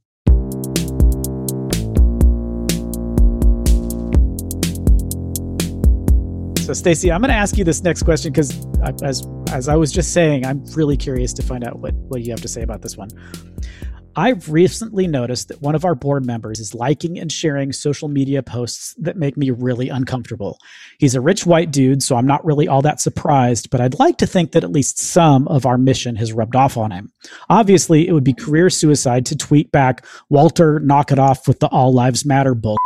So, 6.66 6.74
Stacy, 6.74 7.12
I'm 7.12 7.22
going 7.22 7.30
to 7.30 7.36
ask 7.36 7.60
you 7.60 7.64
this 7.64 7.84
next 7.84 8.02
question 8.02 8.32
because, 8.34 8.66
as 9.04 9.22
as 9.52 9.70
I 9.70 9.76
was 9.76 9.92
just 9.92 10.14
saying, 10.14 10.48
I'm 10.48 10.66
really 10.74 10.98
curious 10.98 11.32
to 11.34 11.44
find 11.44 11.64
out 11.64 11.78
what 11.78 11.94
what 12.08 12.24
you 12.24 12.32
have 12.32 12.42
to 12.42 12.48
say 12.48 12.64
about 12.64 12.82
this 12.82 12.98
one. 12.98 13.10
I've 14.18 14.50
recently 14.50 15.08
noticed 15.08 15.50
that 15.50 15.62
one 15.62 15.76
of 15.76 15.84
our 15.84 15.94
board 15.94 16.26
members 16.26 16.62
is 16.62 16.74
liking 16.74 17.20
and 17.20 17.30
sharing 17.30 17.74
social 17.74 18.08
media 18.08 18.42
posts 18.42 18.96
that 18.98 19.18
make 19.18 19.36
me 19.36 19.50
really 19.50 19.90
uncomfortable. 19.90 20.58
He's 21.00 21.16
a 21.16 21.22
rich 21.22 21.46
white 21.46 21.70
dude, 21.72 22.02
so 22.02 22.16
I'm 22.16 22.26
not 22.26 22.46
really 22.46 22.66
all 22.66 22.82
that 22.84 23.02
surprised, 23.02 23.70
but 23.70 23.82
I'd 23.82 24.00
like 24.00 24.18
to 24.20 24.28
think 24.28 24.54
that 24.54 24.64
at 24.64 24.72
least 24.72 25.00
some 25.00 25.50
of 25.50 25.66
our 25.66 25.78
mission 25.78 26.16
has 26.16 26.32
rubbed 26.32 26.56
off 26.56 26.78
on 26.78 26.92
him. 26.92 27.12
Obviously, 27.50 28.08
it 28.08 28.14
would 28.14 28.24
be 28.24 28.34
career 28.34 28.70
suicide 28.70 29.26
to 29.26 29.36
tweet 29.36 29.70
back, 29.74 30.06
Walter, 30.30 30.80
knock 30.80 31.12
it 31.12 31.20
off 31.20 31.46
with 31.46 31.60
the 31.60 31.68
All 31.68 31.94
Lives 31.94 32.26
Matter 32.26 32.56
bull. 32.56 32.78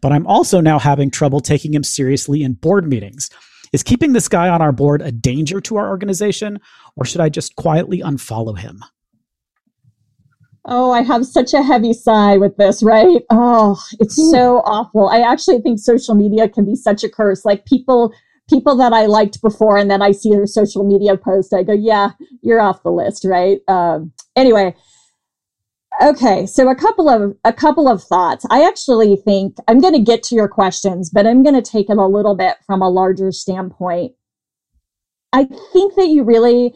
But 0.00 0.12
I'm 0.12 0.26
also 0.26 0.60
now 0.60 0.78
having 0.78 1.10
trouble 1.10 1.40
taking 1.40 1.74
him 1.74 1.84
seriously 1.84 2.42
in 2.42 2.54
board 2.54 2.88
meetings. 2.88 3.28
Is 3.74 3.82
keeping 3.82 4.14
this 4.14 4.28
guy 4.28 4.48
on 4.48 4.62
our 4.62 4.72
board 4.72 5.02
a 5.02 5.12
danger 5.12 5.60
to 5.62 5.76
our 5.76 5.88
organization, 5.88 6.60
or 6.96 7.04
should 7.04 7.20
I 7.20 7.28
just 7.28 7.56
quietly 7.56 8.00
unfollow 8.00 8.58
him? 8.58 8.82
Oh, 10.64 10.92
I 10.92 11.02
have 11.02 11.26
such 11.26 11.54
a 11.54 11.62
heavy 11.62 11.92
sigh 11.92 12.36
with 12.36 12.56
this, 12.56 12.82
right? 12.82 13.22
Oh, 13.30 13.82
it's 13.98 14.14
so 14.14 14.58
awful. 14.64 15.08
I 15.08 15.20
actually 15.20 15.60
think 15.60 15.80
social 15.80 16.14
media 16.14 16.48
can 16.48 16.64
be 16.64 16.76
such 16.76 17.02
a 17.02 17.08
curse. 17.08 17.44
Like 17.44 17.64
people 17.66 18.14
people 18.48 18.76
that 18.76 18.92
I 18.92 19.06
liked 19.06 19.40
before 19.40 19.76
and 19.76 19.90
then 19.90 20.02
I 20.02 20.12
see 20.12 20.30
their 20.30 20.46
social 20.46 20.84
media 20.84 21.16
post, 21.16 21.54
I 21.54 21.62
go, 21.62 21.72
yeah, 21.72 22.10
you're 22.42 22.60
off 22.60 22.82
the 22.82 22.90
list, 22.90 23.24
right? 23.24 23.60
Um, 23.66 24.12
anyway, 24.36 24.74
okay, 26.02 26.46
so 26.46 26.68
a 26.68 26.74
couple 26.74 27.08
of 27.08 27.34
a 27.44 27.52
couple 27.52 27.88
of 27.88 28.02
thoughts. 28.02 28.44
I 28.50 28.66
actually 28.66 29.16
think 29.16 29.56
I'm 29.68 29.80
going 29.80 29.94
to 29.94 30.00
get 30.00 30.22
to 30.24 30.34
your 30.34 30.48
questions, 30.48 31.10
but 31.10 31.26
I'm 31.26 31.42
going 31.42 31.60
to 31.60 31.70
take 31.70 31.90
it 31.90 31.98
a 31.98 32.06
little 32.06 32.36
bit 32.36 32.56
from 32.66 32.82
a 32.82 32.90
larger 32.90 33.32
standpoint. 33.32 34.12
I 35.32 35.44
think 35.72 35.94
that 35.94 36.08
you 36.08 36.24
really 36.24 36.74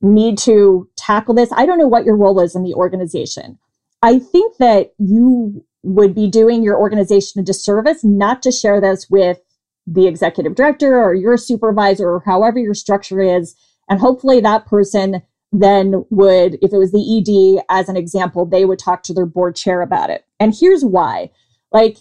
need 0.00 0.38
to 0.38 0.88
tackle 1.08 1.34
this. 1.34 1.50
I 1.52 1.64
don't 1.64 1.78
know 1.78 1.88
what 1.88 2.04
your 2.04 2.16
role 2.16 2.40
is 2.40 2.54
in 2.54 2.62
the 2.62 2.74
organization. 2.74 3.58
I 4.02 4.18
think 4.18 4.58
that 4.58 4.92
you 4.98 5.64
would 5.82 6.14
be 6.14 6.28
doing 6.28 6.62
your 6.62 6.78
organization 6.78 7.40
a 7.40 7.44
disservice 7.44 8.04
not 8.04 8.42
to 8.42 8.52
share 8.52 8.80
this 8.80 9.08
with 9.08 9.38
the 9.86 10.06
executive 10.06 10.54
director 10.54 11.00
or 11.00 11.14
your 11.14 11.36
supervisor 11.36 12.08
or 12.08 12.20
however 12.20 12.58
your 12.58 12.74
structure 12.74 13.20
is. 13.20 13.56
And 13.88 14.00
hopefully 14.00 14.40
that 14.40 14.66
person 14.66 15.22
then 15.50 16.04
would, 16.10 16.58
if 16.60 16.74
it 16.74 16.78
was 16.78 16.92
the 16.92 17.58
ED 17.58 17.64
as 17.70 17.88
an 17.88 17.96
example, 17.96 18.44
they 18.44 18.66
would 18.66 18.78
talk 18.78 19.02
to 19.04 19.14
their 19.14 19.24
board 19.24 19.56
chair 19.56 19.80
about 19.80 20.10
it. 20.10 20.26
And 20.38 20.54
here's 20.54 20.84
why. 20.84 21.30
Like, 21.72 21.96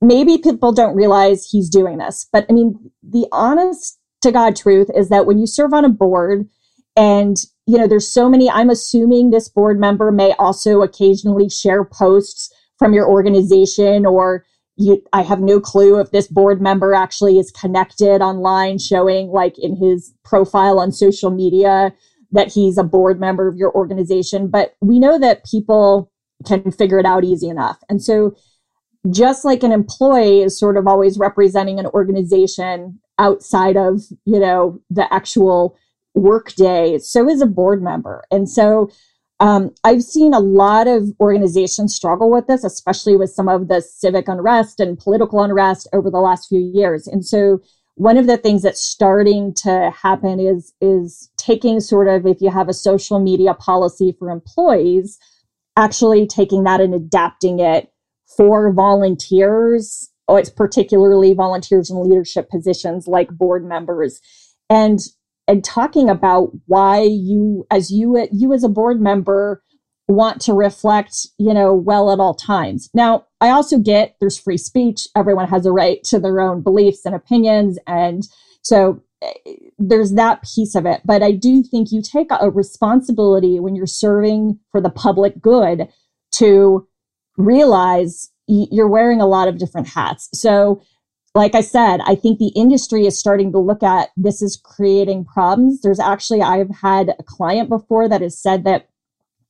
maybe 0.00 0.38
people 0.38 0.72
don't 0.72 0.96
realize 0.96 1.46
he's 1.50 1.68
doing 1.68 1.98
this, 1.98 2.26
but 2.32 2.46
I 2.48 2.52
mean, 2.54 2.90
the 3.02 3.26
honest 3.32 3.98
to 4.22 4.32
God 4.32 4.56
truth 4.56 4.88
is 4.94 5.10
that 5.10 5.26
when 5.26 5.38
you 5.38 5.46
serve 5.46 5.74
on 5.74 5.84
a 5.84 5.90
board 5.90 6.48
and 6.96 7.36
you 7.66 7.78
know, 7.78 7.86
there's 7.86 8.08
so 8.08 8.28
many, 8.28 8.48
I'm 8.48 8.70
assuming 8.70 9.30
this 9.30 9.48
board 9.48 9.78
member 9.78 10.12
may 10.12 10.32
also 10.38 10.82
occasionally 10.82 11.48
share 11.48 11.84
posts 11.84 12.52
from 12.78 12.94
your 12.94 13.08
organization 13.08 14.06
or 14.06 14.44
you, 14.76 15.02
I 15.12 15.22
have 15.22 15.40
no 15.40 15.58
clue 15.58 15.98
if 15.98 16.10
this 16.10 16.28
board 16.28 16.60
member 16.60 16.94
actually 16.94 17.38
is 17.38 17.50
connected 17.50 18.20
online, 18.20 18.78
showing 18.78 19.28
like 19.28 19.58
in 19.58 19.74
his 19.74 20.12
profile 20.24 20.78
on 20.78 20.92
social 20.92 21.30
media 21.30 21.92
that 22.32 22.52
he's 22.52 22.76
a 22.76 22.84
board 22.84 23.18
member 23.18 23.48
of 23.48 23.56
your 23.56 23.72
organization. 23.74 24.48
But 24.48 24.76
we 24.80 25.00
know 25.00 25.18
that 25.18 25.44
people 25.44 26.12
can 26.46 26.70
figure 26.70 26.98
it 26.98 27.06
out 27.06 27.24
easy 27.24 27.48
enough. 27.48 27.78
And 27.88 28.02
so, 28.02 28.36
just 29.10 29.44
like 29.44 29.62
an 29.62 29.70
employee 29.70 30.42
is 30.42 30.58
sort 30.58 30.76
of 30.76 30.88
always 30.88 31.16
representing 31.16 31.78
an 31.78 31.86
organization 31.86 32.98
outside 33.18 33.76
of, 33.76 34.02
you 34.24 34.40
know, 34.40 34.80
the 34.90 35.12
actual 35.14 35.78
workday, 36.16 36.98
so 36.98 37.28
is 37.28 37.40
a 37.40 37.46
board 37.46 37.82
member. 37.82 38.24
And 38.30 38.48
so, 38.48 38.90
um, 39.38 39.74
I've 39.84 40.02
seen 40.02 40.32
a 40.32 40.40
lot 40.40 40.88
of 40.88 41.10
organizations 41.20 41.94
struggle 41.94 42.30
with 42.30 42.46
this, 42.46 42.64
especially 42.64 43.16
with 43.16 43.30
some 43.30 43.48
of 43.48 43.68
the 43.68 43.82
civic 43.82 44.28
unrest 44.28 44.80
and 44.80 44.98
political 44.98 45.42
unrest 45.42 45.86
over 45.92 46.10
the 46.10 46.20
last 46.20 46.48
few 46.48 46.58
years. 46.60 47.06
And 47.06 47.24
so, 47.24 47.60
one 47.96 48.18
of 48.18 48.26
the 48.26 48.36
things 48.36 48.62
that's 48.62 48.80
starting 48.80 49.54
to 49.54 49.90
happen 49.90 50.40
is 50.40 50.72
is 50.80 51.30
taking 51.36 51.80
sort 51.80 52.08
of 52.08 52.26
if 52.26 52.40
you 52.40 52.50
have 52.50 52.68
a 52.68 52.74
social 52.74 53.18
media 53.18 53.54
policy 53.54 54.14
for 54.18 54.30
employees, 54.30 55.18
actually 55.76 56.26
taking 56.26 56.64
that 56.64 56.80
and 56.80 56.94
adapting 56.94 57.58
it 57.60 57.92
for 58.36 58.72
volunteers. 58.72 60.10
Oh, 60.28 60.36
it's 60.36 60.50
particularly 60.50 61.34
volunteers 61.34 61.90
in 61.90 62.02
leadership 62.02 62.50
positions 62.50 63.06
like 63.06 63.30
board 63.30 63.64
members. 63.64 64.20
And 64.68 65.00
and 65.48 65.64
talking 65.64 66.08
about 66.08 66.50
why 66.66 67.02
you 67.02 67.66
as 67.70 67.90
you 67.90 68.26
you 68.32 68.52
as 68.52 68.64
a 68.64 68.68
board 68.68 69.00
member 69.00 69.62
want 70.08 70.40
to 70.40 70.52
reflect 70.52 71.26
you 71.38 71.52
know 71.52 71.74
well 71.74 72.12
at 72.12 72.20
all 72.20 72.34
times. 72.34 72.88
Now 72.94 73.26
i 73.40 73.50
also 73.50 73.78
get 73.78 74.16
there's 74.20 74.38
free 74.38 74.58
speech. 74.58 75.08
Everyone 75.16 75.48
has 75.48 75.66
a 75.66 75.72
right 75.72 76.02
to 76.04 76.18
their 76.18 76.40
own 76.40 76.62
beliefs 76.62 77.04
and 77.04 77.14
opinions. 77.14 77.78
And 77.86 78.26
so 78.62 79.02
eh, 79.22 79.32
there's 79.78 80.12
that 80.12 80.42
piece 80.42 80.74
of 80.74 80.86
it. 80.86 81.00
But 81.04 81.22
i 81.22 81.32
do 81.32 81.62
think 81.62 81.88
you 81.90 82.02
take 82.02 82.28
a 82.30 82.50
responsibility 82.50 83.60
when 83.60 83.74
you're 83.74 83.86
serving 83.86 84.58
for 84.70 84.80
the 84.80 84.90
public 84.90 85.40
good 85.40 85.88
to 86.32 86.86
realize 87.36 88.30
you're 88.48 88.88
wearing 88.88 89.20
a 89.20 89.26
lot 89.26 89.48
of 89.48 89.58
different 89.58 89.88
hats. 89.88 90.28
So 90.32 90.80
like 91.36 91.54
I 91.54 91.60
said, 91.60 92.00
I 92.06 92.14
think 92.14 92.38
the 92.38 92.52
industry 92.56 93.06
is 93.06 93.18
starting 93.18 93.52
to 93.52 93.58
look 93.58 93.82
at 93.82 94.08
this 94.16 94.40
is 94.40 94.56
creating 94.56 95.26
problems. 95.26 95.82
There's 95.82 96.00
actually, 96.00 96.40
I've 96.40 96.70
had 96.70 97.10
a 97.18 97.22
client 97.22 97.68
before 97.68 98.08
that 98.08 98.22
has 98.22 98.40
said 98.40 98.64
that 98.64 98.88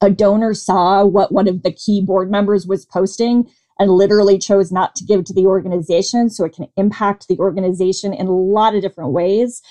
a 0.01 0.11
donor 0.11 0.53
saw 0.53 1.05
what 1.05 1.31
one 1.31 1.47
of 1.47 1.63
the 1.63 1.73
key 1.73 2.03
board 2.05 2.29
members 2.29 2.67
was 2.67 2.85
posting 2.85 3.49
and 3.79 3.93
literally 3.93 4.37
chose 4.37 4.73
not 4.73 4.97
to 4.97 5.05
give 5.05 5.25
to 5.27 5.33
the 5.33 5.47
organization. 5.47 6.29
So 6.29 6.45
it 6.45 6.55
can 6.55 6.67
impact 6.77 7.29
the 7.29 7.39
organization 7.39 8.13
in 8.13 8.27
a 8.27 8.37
lot 8.37 8.75
of 8.75 8.83
different 8.83 9.13
ways, 9.13 9.63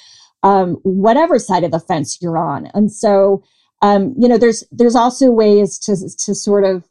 um, 0.41 0.75
whatever 0.84 1.38
side 1.38 1.65
of 1.65 1.72
the 1.72 1.81
fence 1.81 2.19
you're 2.22 2.38
on. 2.38 2.67
And 2.74 2.91
so, 2.91 3.43
um, 3.81 4.15
you 4.17 4.29
know, 4.29 4.38
there's 4.38 4.63
there's 4.72 4.95
also 4.95 5.31
ways 5.31 5.77
to 5.79 5.95
to 5.95 6.34
sort 6.34 6.63
of 6.63 6.86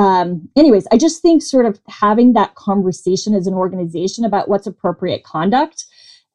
um, 0.00 0.48
anyways, 0.56 0.86
I 0.90 0.96
just 0.96 1.20
think 1.20 1.42
sort 1.42 1.66
of 1.66 1.78
having 1.86 2.32
that 2.32 2.54
conversation 2.54 3.34
as 3.34 3.46
an 3.46 3.52
organization 3.52 4.24
about 4.24 4.48
what's 4.48 4.66
appropriate 4.66 5.24
conduct 5.24 5.84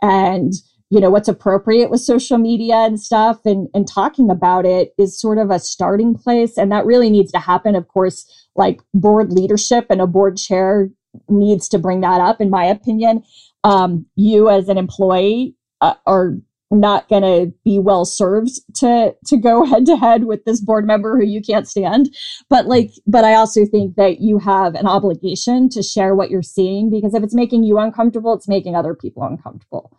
and 0.04 0.54
you 0.92 1.02
know 1.02 1.10
what's 1.10 1.28
appropriate 1.28 1.90
with 1.90 2.02
social 2.02 2.38
media 2.38 2.76
and 2.76 3.02
stuff 3.02 3.44
and 3.44 3.68
and 3.74 3.88
talking 3.88 4.30
about 4.30 4.68
it 4.68 4.94
is 5.00 5.20
sort 5.20 5.40
of 5.40 5.50
a 5.50 5.58
starting 5.58 6.14
place. 6.14 6.60
And 6.60 6.72
that 6.72 6.86
really 6.86 7.10
needs 7.10 7.32
to 7.32 7.40
happen 7.40 7.74
of 7.74 7.88
course 7.88 8.48
like 8.56 8.82
board 8.94 9.34
leadership 9.34 9.88
and 9.90 10.00
a 10.00 10.06
board 10.06 10.38
chair 10.38 10.92
needs 11.28 11.68
to 11.70 11.80
bring 11.80 12.02
that 12.02 12.22
up 12.22 12.40
in 12.40 12.52
my 12.52 12.66
opinion. 12.66 13.24
Um, 13.64 14.06
you 14.16 14.48
as 14.48 14.70
an 14.70 14.78
employee 14.78 15.56
uh, 15.82 15.96
are 16.06 16.36
not 16.72 17.08
going 17.10 17.22
to 17.22 17.54
be 17.64 17.80
well 17.80 18.06
served 18.06 18.52
to 18.76 19.16
to 19.26 19.38
go 19.38 19.66
head 19.66 19.86
to 19.86 19.96
head 19.96 20.26
with 20.26 20.46
this 20.46 20.60
board 20.60 20.86
member 20.86 21.18
who 21.18 21.26
you 21.26 21.42
can't 21.42 21.68
stand. 21.68 22.10
But 22.50 22.66
mm. 22.66 22.70
like 22.70 22.92
but 23.06 23.24
i 23.24 23.34
also 23.36 23.66
think 23.66 23.96
that 23.96 24.20
you 24.20 24.40
have 24.40 24.76
an 24.76 24.88
obligation 24.88 25.70
to 25.70 25.84
share 25.84 26.16
what 26.16 26.30
you're 26.30 26.42
seeing 26.42 26.90
because 26.90 27.14
if 27.14 27.24
it's 27.24 27.36
making 27.36 27.64
you 27.64 27.78
uncomfortable 27.78 28.34
it's 28.34 28.48
making 28.48 28.76
other 28.76 28.96
people 28.96 29.24
uncomfortable. 29.24 29.92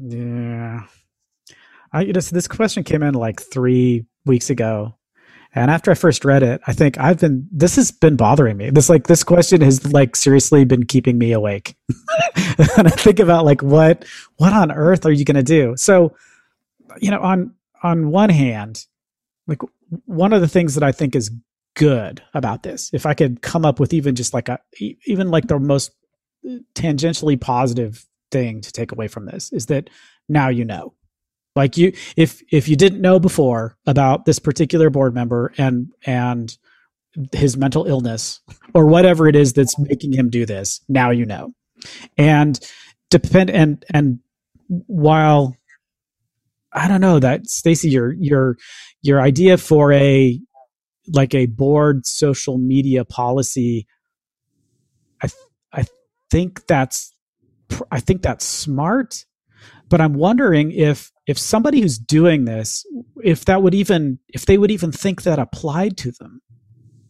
Yeah. 0.00 0.82
I 1.92 2.02
you 2.02 2.12
know 2.12 2.20
so 2.20 2.34
this 2.34 2.48
question 2.48 2.84
came 2.84 3.02
in 3.02 3.14
like 3.14 3.40
three 3.40 4.06
weeks 4.24 4.50
ago 4.50 4.94
and 5.56 5.70
after 5.70 5.90
I 5.90 5.94
first 5.94 6.24
read 6.26 6.42
it, 6.42 6.60
I 6.66 6.74
think 6.74 6.98
I've 6.98 7.18
been 7.18 7.48
this 7.50 7.76
has 7.76 7.90
been 7.90 8.14
bothering 8.14 8.58
me. 8.58 8.68
This 8.68 8.90
like 8.90 9.06
this 9.06 9.24
question 9.24 9.62
has 9.62 9.90
like 9.90 10.14
seriously 10.14 10.66
been 10.66 10.84
keeping 10.84 11.16
me 11.16 11.32
awake. 11.32 11.76
and 12.76 12.86
I 12.86 12.90
think 12.90 13.18
about 13.18 13.46
like 13.46 13.62
what 13.62 14.04
what 14.36 14.52
on 14.52 14.70
earth 14.70 15.06
are 15.06 15.10
you 15.10 15.24
going 15.24 15.36
to 15.36 15.42
do? 15.42 15.74
So, 15.78 16.14
you 17.00 17.10
know, 17.10 17.20
on 17.20 17.54
on 17.82 18.10
one 18.10 18.28
hand, 18.28 18.84
like 19.46 19.62
one 20.04 20.34
of 20.34 20.42
the 20.42 20.48
things 20.48 20.74
that 20.74 20.84
I 20.84 20.92
think 20.92 21.16
is 21.16 21.30
good 21.74 22.22
about 22.34 22.62
this, 22.62 22.90
if 22.92 23.06
I 23.06 23.14
could 23.14 23.40
come 23.40 23.64
up 23.64 23.80
with 23.80 23.94
even 23.94 24.14
just 24.14 24.34
like 24.34 24.50
a 24.50 24.58
even 25.06 25.30
like 25.30 25.46
the 25.46 25.58
most 25.58 25.92
tangentially 26.74 27.40
positive 27.40 28.04
thing 28.30 28.60
to 28.60 28.72
take 28.72 28.92
away 28.92 29.08
from 29.08 29.24
this 29.24 29.50
is 29.52 29.66
that 29.66 29.88
now 30.28 30.48
you 30.48 30.66
know 30.66 30.92
like 31.56 31.76
you, 31.76 31.92
if 32.16 32.42
if 32.50 32.68
you 32.68 32.76
didn't 32.76 33.00
know 33.00 33.18
before 33.18 33.76
about 33.86 34.26
this 34.26 34.38
particular 34.38 34.90
board 34.90 35.14
member 35.14 35.52
and 35.58 35.88
and 36.04 36.56
his 37.32 37.56
mental 37.56 37.86
illness 37.86 38.40
or 38.74 38.86
whatever 38.86 39.26
it 39.26 39.34
is 39.34 39.54
that's 39.54 39.78
making 39.78 40.12
him 40.12 40.28
do 40.30 40.46
this, 40.46 40.80
now 40.88 41.10
you 41.10 41.24
know. 41.24 41.52
And 42.18 42.60
depend 43.10 43.50
and 43.50 43.84
and 43.92 44.20
while 44.68 45.56
I 46.72 46.88
don't 46.88 47.00
know 47.00 47.18
that 47.18 47.46
Stacy, 47.46 47.88
your 47.88 48.12
your 48.12 48.56
your 49.02 49.20
idea 49.20 49.56
for 49.56 49.92
a 49.92 50.38
like 51.08 51.34
a 51.34 51.46
board 51.46 52.06
social 52.06 52.58
media 52.58 53.04
policy, 53.04 53.86
I 55.22 55.28
th- 55.28 55.38
I 55.72 55.84
think 56.30 56.66
that's 56.66 57.14
I 57.90 58.00
think 58.00 58.22
that's 58.22 58.44
smart, 58.44 59.24
but 59.88 60.00
I'm 60.00 60.14
wondering 60.14 60.72
if 60.72 61.12
if 61.26 61.38
somebody 61.38 61.80
who's 61.80 61.98
doing 61.98 62.44
this 62.44 62.84
if 63.22 63.44
that 63.46 63.62
would 63.62 63.74
even 63.74 64.18
if 64.28 64.46
they 64.46 64.58
would 64.58 64.70
even 64.70 64.92
think 64.92 65.22
that 65.22 65.38
applied 65.38 65.96
to 65.98 66.12
them. 66.12 66.40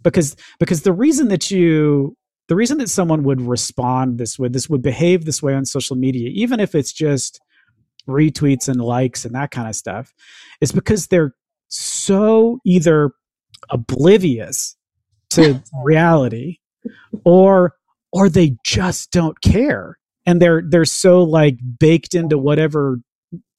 Because 0.02 0.36
because 0.58 0.82
the 0.82 0.92
reason 0.92 1.28
that 1.28 1.50
you 1.50 2.16
the 2.48 2.56
reason 2.56 2.78
that 2.78 2.88
someone 2.88 3.24
would 3.24 3.40
respond 3.40 4.18
this 4.18 4.38
way 4.38 4.48
this 4.48 4.68
would 4.68 4.82
behave 4.82 5.24
this 5.24 5.42
way 5.42 5.54
on 5.54 5.64
social 5.64 5.96
media 5.96 6.30
even 6.32 6.60
if 6.60 6.74
it's 6.74 6.92
just 6.92 7.40
retweets 8.08 8.68
and 8.68 8.80
likes 8.80 9.24
and 9.24 9.34
that 9.34 9.50
kind 9.50 9.68
of 9.68 9.74
stuff 9.74 10.14
is 10.60 10.70
because 10.70 11.08
they're 11.08 11.34
so 11.68 12.60
either 12.64 13.10
oblivious 13.70 14.76
to 15.30 15.60
reality 15.84 16.58
or 17.24 17.74
or 18.12 18.28
they 18.28 18.56
just 18.64 19.10
don't 19.10 19.40
care 19.40 19.98
and 20.26 20.42
they're 20.42 20.62
they're 20.68 20.84
so 20.84 21.22
like 21.22 21.58
baked 21.78 22.14
into 22.14 22.36
whatever 22.36 22.98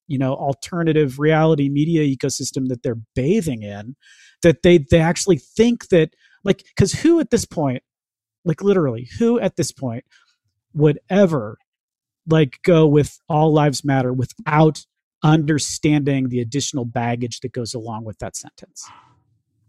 you 0.06 0.18
know 0.18 0.34
alternative 0.34 1.18
reality 1.18 1.68
media 1.68 2.02
ecosystem 2.02 2.68
that 2.68 2.82
they're 2.82 3.00
bathing 3.14 3.62
in 3.62 3.96
that 4.42 4.62
they 4.62 4.78
they 4.78 5.00
actually 5.00 5.38
think 5.38 5.88
that 5.88 6.10
like 6.44 6.64
because 6.76 6.92
who 6.92 7.18
at 7.20 7.30
this 7.30 7.44
point 7.44 7.82
like 8.44 8.62
literally 8.62 9.08
who 9.18 9.40
at 9.40 9.56
this 9.56 9.72
point 9.72 10.04
would 10.74 10.98
ever 11.10 11.58
like 12.26 12.58
go 12.62 12.86
with 12.86 13.18
all 13.28 13.52
lives 13.52 13.84
matter 13.84 14.12
without 14.12 14.84
understanding 15.24 16.28
the 16.28 16.40
additional 16.40 16.84
baggage 16.84 17.40
that 17.40 17.52
goes 17.52 17.74
along 17.74 18.04
with 18.04 18.18
that 18.18 18.36
sentence 18.36 18.88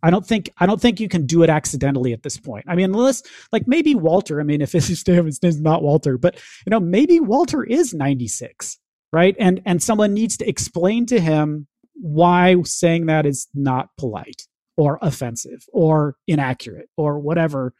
i 0.04 0.10
don't 0.10 0.26
think 0.26 0.50
i 0.58 0.66
don't 0.66 0.82
think 0.82 1.00
you 1.00 1.10
can 1.10 1.26
do 1.26 1.44
it 1.44 1.50
accidentally 1.50 2.14
at 2.14 2.24
this 2.24 2.38
point. 2.38 2.66
I 2.68 2.76
mean 2.76 2.86
unless 2.86 3.24
like 3.52 3.68
maybe 3.68 3.96
walter 3.96 4.40
i 4.40 4.44
mean 4.44 4.62
if 4.62 4.72
his 4.74 5.08
name 5.08 5.28
is 5.28 5.62
not 5.62 5.84
walter 5.84 6.18
but 6.18 6.36
you 6.66 6.72
know 6.72 6.80
maybe 6.80 7.20
walter 7.20 7.64
is 7.64 7.94
96 7.94 8.78
right? 9.12 9.36
And 9.40 9.62
and 9.66 9.82
someone 9.82 10.14
needs 10.14 10.38
to 10.38 10.48
explain 10.48 11.06
to 11.08 11.20
him 11.20 11.68
why 11.96 12.56
saying 12.64 13.08
that 13.08 13.26
is 13.26 13.48
not 13.54 13.90
polite 13.98 14.44
or 14.78 15.00
offensive 15.02 15.66
or 15.74 16.16
inaccurate 16.28 16.90
or 16.96 17.20
whatever 17.20 17.74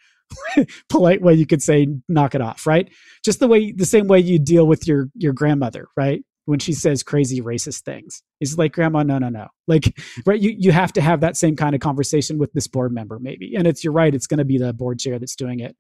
polite 0.90 1.22
way 1.22 1.34
you 1.34 1.46
could 1.46 1.62
say 1.62 1.88
knock 2.08 2.36
it 2.36 2.42
off 2.42 2.68
right? 2.68 2.90
Just 3.24 3.40
the 3.40 3.48
way 3.48 3.72
the 3.72 3.86
same 3.86 4.08
way 4.08 4.20
you 4.20 4.40
deal 4.40 4.68
with 4.68 4.88
your 4.88 5.10
your 5.16 5.34
grandmother 5.34 5.88
right 5.96 6.24
when 6.50 6.58
she 6.58 6.74
says 6.74 7.04
crazy 7.04 7.42
racist 7.42 7.82
things. 7.82 8.24
He's 8.40 8.58
like, 8.58 8.74
Grandma, 8.74 9.04
no, 9.04 9.20
no, 9.20 9.30
no. 9.30 9.50
Like, 9.68 9.96
right, 10.26 10.40
you, 10.40 10.56
you 10.58 10.72
have 10.72 10.92
to 10.94 11.02
have 11.02 11.22
that 11.22 11.38
same 11.38 11.56
kind 11.56 11.76
of 11.76 11.82
conversation 11.82 12.40
with 12.40 12.52
this 12.54 12.68
board 12.68 12.92
member, 12.92 13.20
maybe. 13.20 13.54
And 13.56 13.68
it's 13.68 13.84
you're 13.84 13.94
right, 13.94 14.16
it's 14.16 14.26
gonna 14.26 14.46
be 14.46 14.58
the 14.58 14.74
board 14.74 14.98
chair 14.98 15.20
that's 15.20 15.36
doing 15.36 15.60
it. 15.60 15.78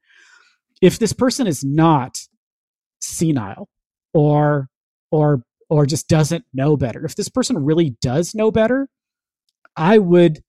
If 0.79 0.99
this 0.99 1.11
person 1.11 1.47
is 1.47 1.63
not 1.63 2.19
senile 3.01 3.67
or 4.13 4.69
or 5.11 5.41
or 5.69 5.87
just 5.87 6.07
doesn't 6.07 6.45
know 6.53 6.77
better, 6.77 7.03
if 7.03 7.15
this 7.15 7.29
person 7.29 7.57
really 7.65 7.95
does 8.01 8.35
know 8.35 8.51
better, 8.51 8.89
I 9.75 9.97
would 9.97 10.43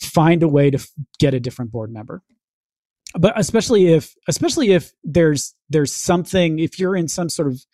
find 0.00 0.44
a 0.44 0.48
way 0.48 0.70
to 0.70 0.78
f- 0.78 0.88
get 1.18 1.34
a 1.34 1.40
different 1.40 1.72
board 1.72 1.92
member 1.92 2.22
but 3.18 3.32
especially 3.36 3.88
if 3.88 4.14
especially 4.28 4.70
if 4.72 4.92
there's 5.02 5.54
there's 5.68 5.92
something 5.92 6.58
if 6.58 6.78
you're 6.78 6.94
in 6.94 7.08
some 7.08 7.28
sort 7.28 7.48
of 7.48 7.64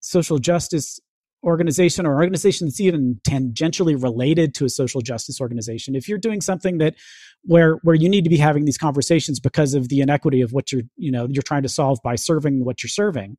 social 0.00 0.38
justice 0.38 0.98
organization 1.44 2.06
or 2.06 2.14
organization 2.14 2.66
that's 2.66 2.80
even 2.80 3.20
tangentially 3.26 4.00
related 4.00 4.54
to 4.54 4.64
a 4.64 4.68
social 4.68 5.00
justice 5.00 5.40
organization 5.40 5.94
if 5.94 6.08
you're 6.08 6.18
doing 6.18 6.40
something 6.40 6.78
that 6.78 6.94
where 7.42 7.74
where 7.82 7.96
you 7.96 8.08
need 8.08 8.24
to 8.24 8.30
be 8.30 8.36
having 8.36 8.64
these 8.64 8.78
conversations 8.78 9.40
because 9.40 9.74
of 9.74 9.88
the 9.88 10.00
inequity 10.00 10.40
of 10.40 10.52
what 10.52 10.70
you're 10.70 10.82
you 10.96 11.10
know 11.10 11.26
you're 11.28 11.42
trying 11.42 11.62
to 11.62 11.68
solve 11.68 11.98
by 12.04 12.14
serving 12.14 12.64
what 12.64 12.82
you're 12.82 12.88
serving 12.88 13.36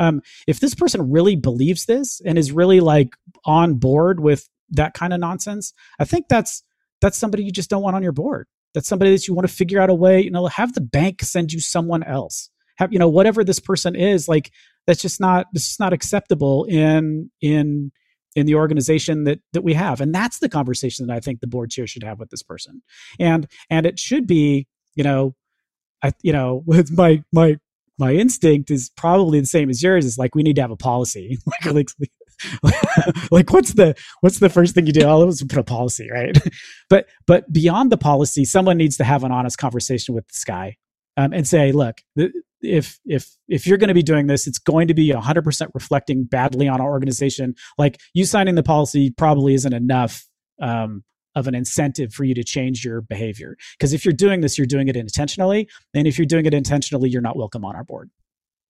um, 0.00 0.22
if 0.46 0.60
this 0.60 0.74
person 0.74 1.10
really 1.10 1.34
believes 1.34 1.86
this 1.86 2.20
and 2.24 2.38
is 2.38 2.52
really 2.52 2.80
like 2.80 3.14
on 3.44 3.74
board 3.74 4.20
with 4.20 4.48
that 4.70 4.94
kind 4.94 5.12
of 5.12 5.20
nonsense 5.20 5.72
i 5.98 6.04
think 6.04 6.26
that's 6.28 6.62
that's 7.00 7.18
somebody 7.18 7.44
you 7.44 7.52
just 7.52 7.70
don't 7.70 7.82
want 7.82 7.96
on 7.96 8.02
your 8.02 8.12
board. 8.12 8.46
That's 8.74 8.88
somebody 8.88 9.12
that 9.12 9.26
you 9.26 9.34
want 9.34 9.48
to 9.48 9.54
figure 9.54 9.80
out 9.80 9.90
a 9.90 9.94
way 9.94 10.20
you 10.20 10.30
know 10.30 10.46
have 10.46 10.74
the 10.74 10.80
bank 10.80 11.22
send 11.22 11.52
you 11.52 11.60
someone 11.60 12.02
else 12.02 12.50
have 12.78 12.92
you 12.92 12.98
know 12.98 13.08
whatever 13.08 13.44
this 13.44 13.60
person 13.60 13.94
is 13.94 14.28
like 14.28 14.50
that's 14.86 15.02
just 15.02 15.20
not 15.20 15.46
this 15.52 15.70
is 15.70 15.78
not 15.78 15.92
acceptable 15.92 16.64
in 16.64 17.30
in 17.40 17.92
in 18.34 18.46
the 18.46 18.54
organization 18.54 19.24
that 19.24 19.40
that 19.52 19.62
we 19.62 19.74
have. 19.74 20.00
And 20.00 20.14
that's 20.14 20.38
the 20.38 20.48
conversation 20.48 21.06
that 21.06 21.14
i 21.14 21.20
think 21.20 21.40
the 21.40 21.46
board 21.46 21.70
chair 21.70 21.86
should 21.86 22.04
have 22.04 22.18
with 22.18 22.30
this 22.30 22.42
person. 22.42 22.82
And 23.18 23.46
and 23.70 23.86
it 23.86 23.98
should 23.98 24.26
be 24.26 24.66
you 24.94 25.04
know 25.04 25.34
i 26.02 26.12
you 26.22 26.32
know 26.32 26.62
with 26.66 26.90
my 26.96 27.22
my 27.32 27.58
my 27.98 28.12
instinct 28.12 28.70
is 28.70 28.90
probably 28.96 29.40
the 29.40 29.46
same 29.46 29.68
as 29.70 29.82
yours 29.82 30.04
is 30.04 30.18
like 30.18 30.34
we 30.34 30.44
need 30.44 30.56
to 30.56 30.62
have 30.62 30.70
a 30.70 30.76
policy. 30.76 31.38
Like 31.72 31.90
like 31.98 32.10
like 33.32 33.52
what's 33.52 33.72
the 33.72 33.96
what's 34.20 34.38
the 34.38 34.48
first 34.48 34.72
thing 34.72 34.86
you 34.86 34.92
do? 34.92 35.02
Oh 35.02 35.18
let's 35.18 35.42
put 35.42 35.58
a 35.58 35.64
policy 35.64 36.08
right? 36.08 36.38
But 36.88 37.08
but 37.26 37.52
beyond 37.52 37.90
the 37.90 37.98
policy 37.98 38.44
someone 38.44 38.76
needs 38.76 38.96
to 38.98 39.04
have 39.04 39.24
an 39.24 39.32
honest 39.32 39.58
conversation 39.58 40.14
with 40.14 40.28
this 40.28 40.44
guy 40.44 40.76
um, 41.16 41.32
and 41.32 41.48
say 41.48 41.72
look 41.72 42.00
if 42.60 42.98
if 43.04 43.36
if 43.48 43.66
you're 43.66 43.78
going 43.78 43.88
to 43.88 43.94
be 43.94 44.02
doing 44.02 44.26
this 44.26 44.46
it's 44.46 44.58
going 44.58 44.88
to 44.88 44.94
be 44.94 45.10
100% 45.10 45.68
reflecting 45.74 46.24
badly 46.24 46.68
on 46.68 46.80
our 46.80 46.90
organization. 46.90 47.54
Like 47.76 48.00
you 48.14 48.24
signing 48.24 48.54
the 48.54 48.62
policy 48.62 49.10
probably 49.10 49.54
isn't 49.54 49.72
enough 49.72 50.26
um, 50.60 51.04
of 51.34 51.46
an 51.46 51.54
incentive 51.54 52.12
for 52.12 52.24
you 52.24 52.34
to 52.34 52.42
change 52.42 52.84
your 52.84 53.00
behavior. 53.00 53.56
Because 53.78 53.92
if 53.92 54.04
you're 54.04 54.12
doing 54.12 54.40
this 54.40 54.58
you're 54.58 54.66
doing 54.66 54.88
it 54.88 54.96
intentionally 54.96 55.68
and 55.94 56.06
if 56.06 56.18
you're 56.18 56.26
doing 56.26 56.46
it 56.46 56.54
intentionally 56.54 57.08
you're 57.08 57.22
not 57.22 57.36
welcome 57.36 57.64
on 57.64 57.76
our 57.76 57.84
board. 57.84 58.10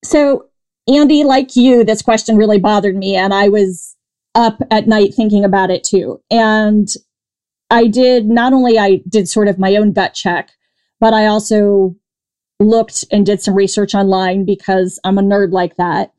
So 0.04 0.48
Andy, 0.88 1.22
like 1.22 1.54
you, 1.54 1.84
this 1.84 2.02
question 2.02 2.36
really 2.36 2.58
bothered 2.58 2.96
me, 2.96 3.14
and 3.14 3.34
I 3.34 3.48
was 3.48 3.94
up 4.34 4.60
at 4.70 4.88
night 4.88 5.14
thinking 5.14 5.44
about 5.44 5.70
it 5.70 5.84
too. 5.84 6.20
And 6.30 6.88
I 7.70 7.86
did 7.86 8.26
not 8.26 8.52
only 8.52 8.78
I 8.78 9.02
did 9.08 9.28
sort 9.28 9.48
of 9.48 9.58
my 9.58 9.76
own 9.76 9.92
gut 9.92 10.14
check, 10.14 10.52
but 10.98 11.12
I 11.12 11.26
also 11.26 11.94
looked 12.60 13.04
and 13.12 13.24
did 13.24 13.40
some 13.40 13.54
research 13.54 13.94
online 13.94 14.44
because 14.44 14.98
I'm 15.04 15.18
a 15.18 15.22
nerd 15.22 15.52
like 15.52 15.76
that. 15.76 16.12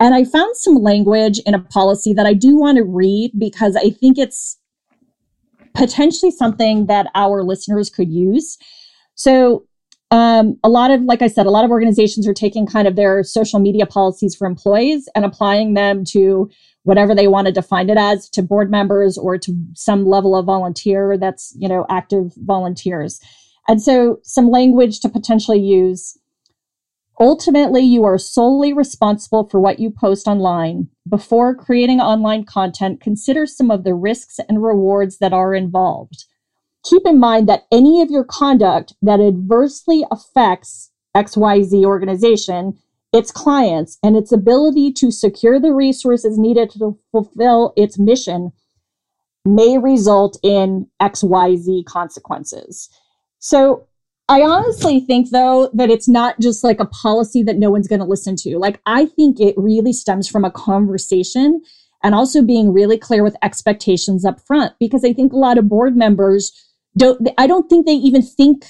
And 0.00 0.14
I 0.14 0.24
found 0.24 0.56
some 0.56 0.74
language 0.76 1.38
in 1.46 1.54
a 1.54 1.60
policy 1.60 2.12
that 2.14 2.26
I 2.26 2.34
do 2.34 2.58
want 2.58 2.78
to 2.78 2.84
read 2.84 3.32
because 3.38 3.76
I 3.76 3.90
think 3.90 4.18
it's 4.18 4.58
potentially 5.74 6.32
something 6.32 6.86
that 6.86 7.06
our 7.14 7.42
listeners 7.42 7.90
could 7.90 8.10
use. 8.10 8.58
So 9.14 9.66
um, 10.10 10.58
a 10.62 10.68
lot 10.68 10.90
of, 10.90 11.02
like 11.02 11.22
I 11.22 11.28
said, 11.28 11.46
a 11.46 11.50
lot 11.50 11.64
of 11.64 11.70
organizations 11.70 12.28
are 12.28 12.34
taking 12.34 12.66
kind 12.66 12.86
of 12.86 12.96
their 12.96 13.22
social 13.24 13.58
media 13.58 13.86
policies 13.86 14.34
for 14.34 14.46
employees 14.46 15.08
and 15.14 15.24
applying 15.24 15.74
them 15.74 16.04
to 16.10 16.50
whatever 16.82 17.14
they 17.14 17.26
want 17.26 17.46
to 17.46 17.52
define 17.52 17.88
it 17.88 17.96
as 17.96 18.28
to 18.30 18.42
board 18.42 18.70
members 18.70 19.16
or 19.16 19.38
to 19.38 19.52
some 19.74 20.06
level 20.06 20.36
of 20.36 20.44
volunteer 20.44 21.16
that's, 21.16 21.54
you 21.58 21.68
know, 21.68 21.86
active 21.88 22.32
volunteers. 22.36 23.20
And 23.68 23.80
so 23.80 24.18
some 24.22 24.50
language 24.50 25.00
to 25.00 25.08
potentially 25.08 25.60
use. 25.60 26.18
Ultimately, 27.18 27.82
you 27.82 28.04
are 28.04 28.18
solely 28.18 28.72
responsible 28.72 29.48
for 29.48 29.60
what 29.60 29.78
you 29.78 29.90
post 29.90 30.26
online. 30.26 30.88
Before 31.08 31.54
creating 31.54 32.00
online 32.00 32.44
content, 32.44 33.00
consider 33.00 33.46
some 33.46 33.70
of 33.70 33.84
the 33.84 33.94
risks 33.94 34.38
and 34.48 34.62
rewards 34.62 35.18
that 35.18 35.32
are 35.32 35.54
involved 35.54 36.24
keep 36.84 37.02
in 37.06 37.18
mind 37.18 37.48
that 37.48 37.66
any 37.72 38.00
of 38.00 38.10
your 38.10 38.24
conduct 38.24 38.94
that 39.02 39.20
adversely 39.20 40.04
affects 40.10 40.90
XYZ 41.16 41.84
organization, 41.84 42.78
its 43.12 43.30
clients, 43.30 43.98
and 44.02 44.16
its 44.16 44.30
ability 44.30 44.92
to 44.92 45.10
secure 45.10 45.58
the 45.58 45.72
resources 45.72 46.38
needed 46.38 46.70
to 46.70 46.98
fulfill 47.10 47.72
its 47.76 47.98
mission 47.98 48.52
may 49.44 49.78
result 49.78 50.38
in 50.42 50.86
XYZ 51.00 51.84
consequences. 51.86 52.88
So 53.44 53.86
I 54.30 54.40
honestly 54.40 55.00
think, 55.00 55.28
though, 55.28 55.70
that 55.74 55.90
it's 55.90 56.08
not 56.08 56.40
just 56.40 56.64
like 56.64 56.80
a 56.80 56.86
policy 56.86 57.42
that 57.42 57.58
no 57.58 57.70
one's 57.70 57.86
going 57.86 58.00
to 58.00 58.06
listen 58.06 58.36
to. 58.36 58.56
Like, 58.56 58.80
I 58.86 59.04
think 59.04 59.38
it 59.38 59.54
really 59.58 59.92
stems 59.92 60.26
from 60.26 60.46
a 60.46 60.50
conversation 60.50 61.60
and 62.02 62.14
also 62.14 62.40
being 62.40 62.72
really 62.72 62.96
clear 62.96 63.22
with 63.22 63.36
expectations 63.42 64.24
up 64.24 64.40
front, 64.40 64.72
because 64.80 65.04
I 65.04 65.12
think 65.12 65.34
a 65.34 65.36
lot 65.36 65.58
of 65.58 65.68
board 65.68 65.94
members 65.94 66.52
don't 66.96 67.28
I 67.36 67.46
don't 67.46 67.68
think 67.68 67.84
they 67.84 67.92
even 67.92 68.22
think 68.22 68.64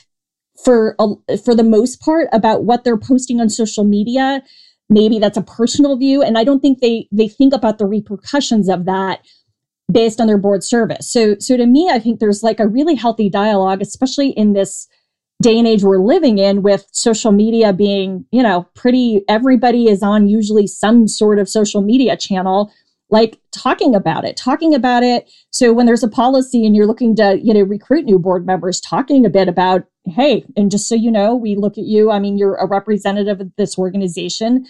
for 0.65 0.97
a, 0.99 1.39
for 1.39 1.55
the 1.55 1.63
most 1.63 2.01
part 2.01 2.27
about 2.33 2.65
what 2.65 2.83
they're 2.83 2.97
posting 2.97 3.41
on 3.41 3.51
social 3.51 3.85
media. 3.85 4.43
Maybe 4.91 5.21
that's 5.21 5.39
a 5.39 5.43
personal 5.43 5.97
view, 5.97 6.21
and 6.21 6.37
I 6.37 6.43
don't 6.43 6.59
think 6.59 6.81
they 6.81 7.07
they 7.13 7.29
think 7.29 7.55
about 7.55 7.79
the 7.79 7.87
repercussions 7.87 8.69
of 8.69 8.87
that 8.87 9.21
based 9.93 10.21
on 10.21 10.27
their 10.27 10.39
board 10.39 10.65
service. 10.65 11.11
So 11.11 11.37
so 11.39 11.57
to 11.57 11.67
me, 11.67 11.91
I 11.91 11.99
think 11.99 12.21
there's 12.21 12.43
like 12.43 12.61
a 12.61 12.69
really 12.69 12.95
healthy 12.95 13.29
dialogue, 13.29 13.83
especially 13.83 14.31
in 14.31 14.53
this 14.53 14.89
day 15.43 15.59
and 15.59 15.67
age 15.67 15.83
we're 15.83 15.99
living 15.99 16.39
in 16.39 16.63
with 16.63 16.87
social 16.93 17.33
media 17.33 17.73
being, 17.73 18.25
you 18.31 18.43
know, 18.43 18.69
pretty 18.75 19.23
everybody 19.29 19.89
is 19.89 20.03
on 20.03 20.29
usually 20.29 20.67
some 20.67 21.09
sort 21.09 21.39
of 21.39 21.49
social 21.49 21.83
media 21.83 22.17
channel 22.17 22.73
like 23.11 23.39
talking 23.53 23.95
about 23.95 24.25
it, 24.25 24.37
talking 24.37 24.75
about 24.75 25.03
it. 25.03 25.31
So 25.51 25.73
when 25.73 25.87
there's 25.87 26.03
a 26.03 26.09
policy 26.09 26.67
and 26.67 26.75
you're 26.75 26.87
looking 26.87 27.15
to, 27.17 27.39
you 27.41 27.55
know, 27.55 27.61
recruit 27.61 28.05
new 28.05 28.19
board 28.19 28.47
members, 28.47 28.81
talking 28.81 29.25
a 29.25 29.31
bit 29.31 29.49
about, 29.49 29.85
hey, 30.07 30.45
and 30.57 30.71
just 30.71 30.89
so 30.89 30.95
you 30.95 31.11
know, 31.11 31.35
we 31.35 31.55
look 31.55 31.79
at 31.79 31.85
you. 31.85 32.11
I 32.11 32.19
mean, 32.19 32.39
you're 32.39 32.57
a 32.57 32.67
representative 32.67 33.41
of 33.41 33.53
this 33.57 33.79
organization. 33.79 34.67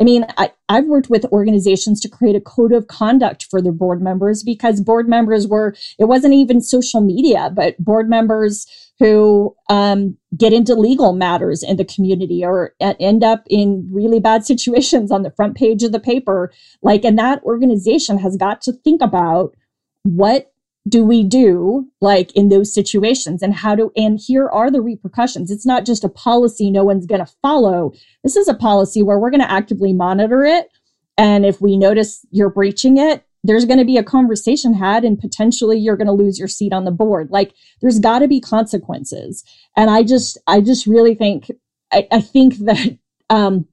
I 0.00 0.04
mean, 0.04 0.24
I, 0.36 0.52
I've 0.68 0.86
worked 0.86 1.10
with 1.10 1.24
organizations 1.26 2.00
to 2.00 2.08
create 2.08 2.36
a 2.36 2.40
code 2.40 2.72
of 2.72 2.86
conduct 2.86 3.46
for 3.50 3.60
their 3.60 3.72
board 3.72 4.00
members 4.00 4.44
because 4.44 4.80
board 4.80 5.08
members 5.08 5.48
were, 5.48 5.74
it 5.98 6.04
wasn't 6.04 6.34
even 6.34 6.60
social 6.60 7.00
media, 7.00 7.50
but 7.52 7.76
board 7.78 8.08
members 8.08 8.66
who 9.00 9.56
um, 9.68 10.16
get 10.36 10.52
into 10.52 10.74
legal 10.74 11.12
matters 11.12 11.62
in 11.62 11.76
the 11.76 11.84
community 11.84 12.44
or 12.44 12.74
end 12.80 13.24
up 13.24 13.44
in 13.50 13.88
really 13.92 14.20
bad 14.20 14.44
situations 14.44 15.10
on 15.10 15.22
the 15.22 15.32
front 15.32 15.56
page 15.56 15.82
of 15.82 15.92
the 15.92 16.00
paper. 16.00 16.52
Like, 16.82 17.04
and 17.04 17.18
that 17.18 17.42
organization 17.42 18.18
has 18.18 18.36
got 18.36 18.60
to 18.62 18.72
think 18.72 19.02
about 19.02 19.56
what 20.04 20.52
do 20.88 21.04
we 21.04 21.24
do 21.24 21.86
like 22.00 22.34
in 22.34 22.48
those 22.48 22.72
situations? 22.72 23.42
And 23.42 23.54
how 23.54 23.74
do 23.74 23.90
and 23.96 24.18
here 24.18 24.48
are 24.48 24.70
the 24.70 24.80
repercussions. 24.80 25.50
It's 25.50 25.66
not 25.66 25.84
just 25.84 26.04
a 26.04 26.08
policy 26.08 26.70
no 26.70 26.84
one's 26.84 27.06
going 27.06 27.24
to 27.24 27.32
follow. 27.42 27.92
This 28.22 28.36
is 28.36 28.48
a 28.48 28.54
policy 28.54 29.02
where 29.02 29.18
we're 29.18 29.30
going 29.30 29.40
to 29.40 29.50
actively 29.50 29.92
monitor 29.92 30.44
it. 30.44 30.68
And 31.16 31.44
if 31.44 31.60
we 31.60 31.76
notice 31.76 32.24
you're 32.30 32.50
breaching 32.50 32.98
it 32.98 33.24
there's 33.44 33.64
going 33.64 33.78
to 33.78 33.84
be 33.84 33.96
a 33.96 34.02
conversation 34.02 34.74
had 34.74 35.04
and 35.04 35.18
potentially 35.18 35.78
you're 35.78 35.96
going 35.96 36.06
to 36.06 36.12
lose 36.12 36.38
your 36.38 36.48
seat 36.48 36.72
on 36.72 36.84
the 36.84 36.90
board. 36.90 37.30
Like 37.30 37.54
there's 37.80 37.98
got 37.98 38.20
to 38.20 38.28
be 38.28 38.40
consequences. 38.40 39.44
And 39.76 39.90
i 39.90 40.02
just 40.02 40.38
i 40.46 40.60
just 40.60 40.86
really 40.86 41.14
think 41.14 41.50
i, 41.92 42.06
I 42.10 42.20
think 42.20 42.58
that 42.58 42.98
um, 43.30 43.66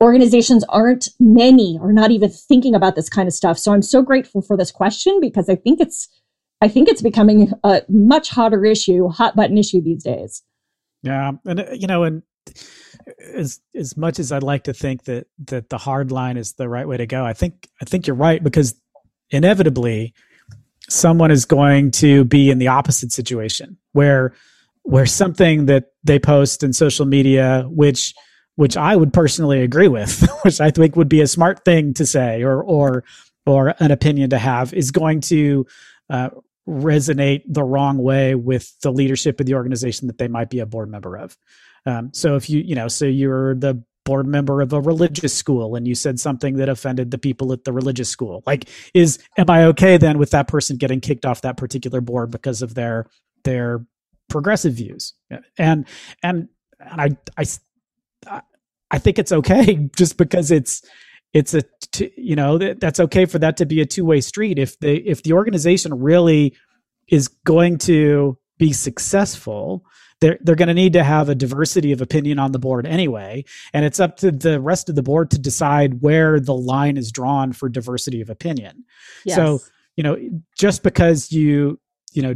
organizations 0.00 0.64
aren't 0.68 1.08
many 1.18 1.78
or 1.80 1.92
not 1.92 2.10
even 2.12 2.30
thinking 2.30 2.74
about 2.74 2.94
this 2.94 3.08
kind 3.08 3.28
of 3.28 3.34
stuff. 3.34 3.58
So 3.58 3.72
i'm 3.72 3.82
so 3.82 4.02
grateful 4.02 4.42
for 4.42 4.56
this 4.56 4.70
question 4.70 5.20
because 5.20 5.48
i 5.48 5.54
think 5.54 5.80
it's 5.80 6.08
i 6.60 6.68
think 6.68 6.88
it's 6.88 7.02
becoming 7.02 7.52
a 7.64 7.82
much 7.88 8.30
hotter 8.30 8.64
issue 8.64 9.08
hot 9.08 9.36
button 9.36 9.58
issue 9.58 9.80
these 9.80 10.02
days. 10.02 10.42
Yeah 11.02 11.32
and 11.44 11.60
uh, 11.60 11.66
you 11.72 11.86
know 11.86 12.02
and 12.04 12.22
as 13.34 13.60
as 13.74 13.96
much 13.96 14.18
as 14.18 14.32
I'd 14.32 14.42
like 14.42 14.64
to 14.64 14.72
think 14.72 15.04
that 15.04 15.26
that 15.46 15.68
the 15.68 15.78
hard 15.78 16.10
line 16.10 16.36
is 16.36 16.54
the 16.54 16.68
right 16.68 16.86
way 16.86 16.96
to 16.96 17.06
go, 17.06 17.24
I 17.24 17.32
think 17.32 17.68
I 17.80 17.84
think 17.84 18.06
you're 18.06 18.16
right 18.16 18.42
because 18.42 18.74
inevitably 19.30 20.14
someone 20.88 21.30
is 21.30 21.44
going 21.44 21.90
to 21.90 22.24
be 22.24 22.50
in 22.50 22.58
the 22.58 22.68
opposite 22.68 23.12
situation 23.12 23.76
where 23.92 24.34
where 24.82 25.06
something 25.06 25.66
that 25.66 25.86
they 26.02 26.18
post 26.18 26.62
in 26.62 26.72
social 26.72 27.06
media 27.06 27.64
which 27.68 28.14
which 28.56 28.76
I 28.76 28.96
would 28.96 29.12
personally 29.12 29.62
agree 29.62 29.88
with 29.88 30.26
which 30.42 30.60
I 30.60 30.70
think 30.70 30.96
would 30.96 31.08
be 31.08 31.20
a 31.20 31.26
smart 31.26 31.64
thing 31.64 31.94
to 31.94 32.06
say 32.06 32.42
or 32.42 32.62
or 32.62 33.04
or 33.46 33.74
an 33.78 33.90
opinion 33.90 34.30
to 34.30 34.38
have 34.38 34.72
is 34.74 34.90
going 34.90 35.20
to 35.22 35.66
uh, 36.10 36.30
resonate 36.68 37.42
the 37.46 37.64
wrong 37.64 37.98
way 37.98 38.34
with 38.34 38.78
the 38.80 38.92
leadership 38.92 39.40
of 39.40 39.46
the 39.46 39.54
organization 39.54 40.06
that 40.06 40.18
they 40.18 40.28
might 40.28 40.50
be 40.50 40.60
a 40.60 40.66
board 40.66 40.90
member 40.90 41.16
of. 41.16 41.36
Um, 41.86 42.10
so 42.12 42.36
if 42.36 42.50
you, 42.50 42.60
you 42.60 42.74
know, 42.74 42.88
so 42.88 43.06
you're 43.06 43.54
the 43.54 43.82
board 44.04 44.26
member 44.26 44.60
of 44.60 44.72
a 44.72 44.80
religious 44.80 45.34
school 45.34 45.76
and 45.76 45.88
you 45.88 45.94
said 45.94 46.20
something 46.20 46.56
that 46.56 46.68
offended 46.68 47.10
the 47.10 47.18
people 47.18 47.52
at 47.52 47.64
the 47.64 47.72
religious 47.72 48.10
school, 48.10 48.42
like 48.46 48.68
is 48.92 49.18
am 49.38 49.48
I 49.48 49.64
okay 49.66 49.96
then 49.96 50.18
with 50.18 50.30
that 50.30 50.48
person 50.48 50.76
getting 50.76 51.00
kicked 51.00 51.24
off 51.24 51.40
that 51.40 51.56
particular 51.56 52.00
board 52.00 52.30
because 52.30 52.60
of 52.60 52.74
their 52.74 53.06
their 53.44 53.84
progressive 54.28 54.74
views? 54.74 55.14
And 55.30 55.42
and 55.56 55.86
and 56.22 56.48
I 56.80 57.16
I 57.38 57.44
I 58.90 58.98
think 58.98 59.18
it's 59.18 59.32
okay 59.32 59.88
just 59.96 60.16
because 60.18 60.50
it's 60.50 60.82
it's 61.32 61.54
a 61.54 61.62
t- 61.92 62.12
you 62.16 62.36
know 62.36 62.58
that, 62.58 62.80
that's 62.80 63.00
okay 63.00 63.26
for 63.26 63.38
that 63.38 63.56
to 63.58 63.66
be 63.66 63.80
a 63.80 63.86
two-way 63.86 64.20
street 64.20 64.58
if 64.58 64.78
the 64.80 64.96
if 65.08 65.22
the 65.22 65.32
organization 65.32 65.92
really 65.98 66.54
is 67.08 67.28
going 67.28 67.78
to 67.78 68.36
be 68.58 68.72
successful 68.72 69.84
they're 70.20 70.38
they're 70.42 70.56
going 70.56 70.68
to 70.68 70.74
need 70.74 70.92
to 70.94 71.04
have 71.04 71.28
a 71.28 71.34
diversity 71.34 71.92
of 71.92 72.00
opinion 72.00 72.38
on 72.38 72.52
the 72.52 72.58
board 72.58 72.86
anyway 72.86 73.44
and 73.72 73.84
it's 73.84 74.00
up 74.00 74.16
to 74.16 74.30
the 74.30 74.60
rest 74.60 74.88
of 74.88 74.94
the 74.94 75.02
board 75.02 75.30
to 75.30 75.38
decide 75.38 76.00
where 76.02 76.40
the 76.40 76.54
line 76.54 76.96
is 76.96 77.12
drawn 77.12 77.52
for 77.52 77.68
diversity 77.68 78.20
of 78.20 78.30
opinion 78.30 78.84
Yes. 79.24 79.36
so 79.36 79.60
you 79.96 80.02
know 80.02 80.16
just 80.58 80.82
because 80.82 81.30
you 81.30 81.78
you 82.12 82.22
know 82.22 82.34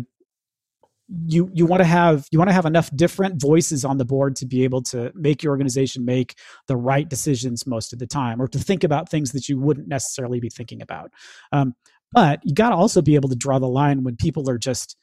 you 1.27 1.51
you 1.53 1.67
want 1.67 1.81
to 1.81 1.85
have 1.85 2.27
you 2.31 2.39
want 2.39 2.49
to 2.49 2.55
have 2.55 2.65
enough 2.65 2.91
different 2.95 3.41
voices 3.41 3.85
on 3.85 3.99
the 3.99 4.05
board 4.05 4.37
to 4.37 4.47
be 4.47 4.65
able 4.65 4.83
to 4.83 5.13
make 5.15 5.43
your 5.43 5.51
organization 5.51 6.05
make 6.05 6.37
the 6.69 6.77
right 6.77 7.09
decisions 7.09 7.67
most 7.67 7.93
of 7.93 7.99
the 7.99 8.07
time 8.07 8.41
or 8.41 8.49
to 8.49 8.59
think 8.59 8.85
about 8.85 9.09
things 9.09 9.33
that 9.33 9.49
you 9.49 9.59
wouldn't 9.59 9.89
necessarily 9.89 10.41
be 10.41 10.49
thinking 10.49 10.81
about. 10.81 11.11
Um, 11.51 11.75
but 12.13 12.41
you 12.45 12.55
got 12.55 12.71
to 12.71 12.77
also 12.77 13.03
be 13.03 13.15
able 13.15 13.29
to 13.31 13.37
draw 13.37 13.59
the 13.59 13.69
line 13.69 14.05
when 14.05 14.17
people 14.17 14.49
are 14.49 14.59
just 14.59 14.97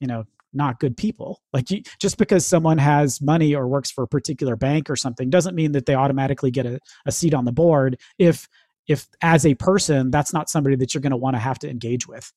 you 0.00 0.06
know 0.06 0.24
not 0.52 0.80
good 0.80 0.96
people. 0.96 1.42
Like 1.52 1.70
you, 1.70 1.82
just 2.00 2.18
because 2.18 2.46
someone 2.46 2.78
has 2.78 3.20
money 3.20 3.54
or 3.54 3.68
works 3.68 3.90
for 3.90 4.04
a 4.04 4.08
particular 4.08 4.56
bank 4.56 4.88
or 4.88 4.96
something 4.96 5.30
doesn't 5.30 5.54
mean 5.54 5.72
that 5.72 5.86
they 5.86 5.94
automatically 5.94 6.50
get 6.50 6.66
a, 6.66 6.80
a 7.04 7.12
seat 7.12 7.34
on 7.34 7.44
the 7.44 7.52
board 7.52 7.98
if 8.18 8.48
if 8.88 9.08
as 9.20 9.44
a 9.44 9.54
person 9.54 10.10
that's 10.10 10.32
not 10.32 10.48
somebody 10.48 10.76
that 10.76 10.94
you're 10.94 11.02
going 11.02 11.10
to 11.10 11.16
want 11.16 11.34
to 11.34 11.40
have 11.40 11.58
to 11.58 11.68
engage 11.68 12.06
with 12.06 12.32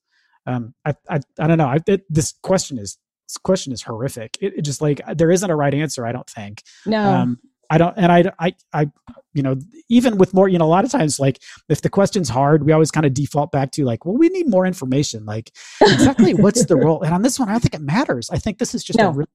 um, 0.46 0.74
I, 0.86 0.94
I 1.10 1.20
I 1.40 1.48
don't 1.48 1.58
know. 1.58 1.68
I, 1.68 1.78
it, 1.88 2.04
this 2.10 2.34
question 2.44 2.78
is 2.78 2.98
this 3.28 3.38
question 3.38 3.74
is 3.74 3.82
horrific. 3.82 4.38
It, 4.42 4.54
it 4.58 4.62
just 4.64 4.82
like 4.82 5.02
there 5.16 5.32
isn't 5.32 5.50
a 5.50 5.56
right 5.56 5.74
answer. 5.74 6.06
I 6.06 6.12
don't 6.12 6.30
think. 6.30 6.64
No. 6.86 7.04
Um, 7.04 7.40
I 7.72 7.78
don't, 7.78 7.96
and 7.98 8.12
I, 8.12 8.24
I, 8.40 8.56
I, 8.74 8.88
you 9.36 9.44
know, 9.44 9.56
even 9.90 10.18
with 10.18 10.34
more, 10.34 10.50
you 10.50 10.58
know, 10.58 10.66
a 10.66 10.68
lot 10.68 10.86
of 10.86 10.92
times, 10.92 11.20
like 11.20 11.40
if 11.70 11.82
the 11.82 11.90
question's 11.90 12.28
hard, 12.28 12.66
we 12.66 12.72
always 12.72 12.90
kind 12.90 13.06
of 13.06 13.14
default 13.14 13.52
back 13.52 13.70
to 13.74 13.86
like, 13.86 14.06
well, 14.06 14.18
we 14.18 14.28
need 14.30 14.48
more 14.50 14.66
information. 14.66 15.24
Like, 15.26 15.52
exactly 15.80 16.34
what's 16.34 16.66
the 16.66 16.76
role? 16.78 17.04
And 17.04 17.14
on 17.14 17.22
this 17.22 17.38
one, 17.38 17.48
I 17.48 17.52
don't 17.52 17.62
think 17.62 17.76
it 17.76 17.82
matters. 17.82 18.32
I 18.32 18.40
think 18.40 18.58
this 18.58 18.74
is 18.74 18.84
just 18.84 18.98
No. 18.98 19.10
a, 19.10 19.12
re- 19.12 19.26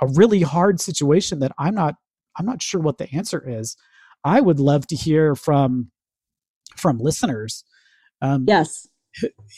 a 0.00 0.06
really 0.06 0.40
hard 0.40 0.80
situation 0.80 1.40
that 1.40 1.52
I'm 1.58 1.74
not, 1.74 1.96
I'm 2.38 2.46
not 2.46 2.62
sure 2.62 2.80
what 2.80 2.96
the 2.96 3.12
answer 3.12 3.44
is. 3.46 3.76
I 4.24 4.40
would 4.40 4.60
love 4.60 4.86
to 4.86 4.96
hear 4.96 5.34
from, 5.34 5.90
from 6.74 6.96
listeners. 6.98 7.64
Um, 8.22 8.46
yes. 8.48 8.88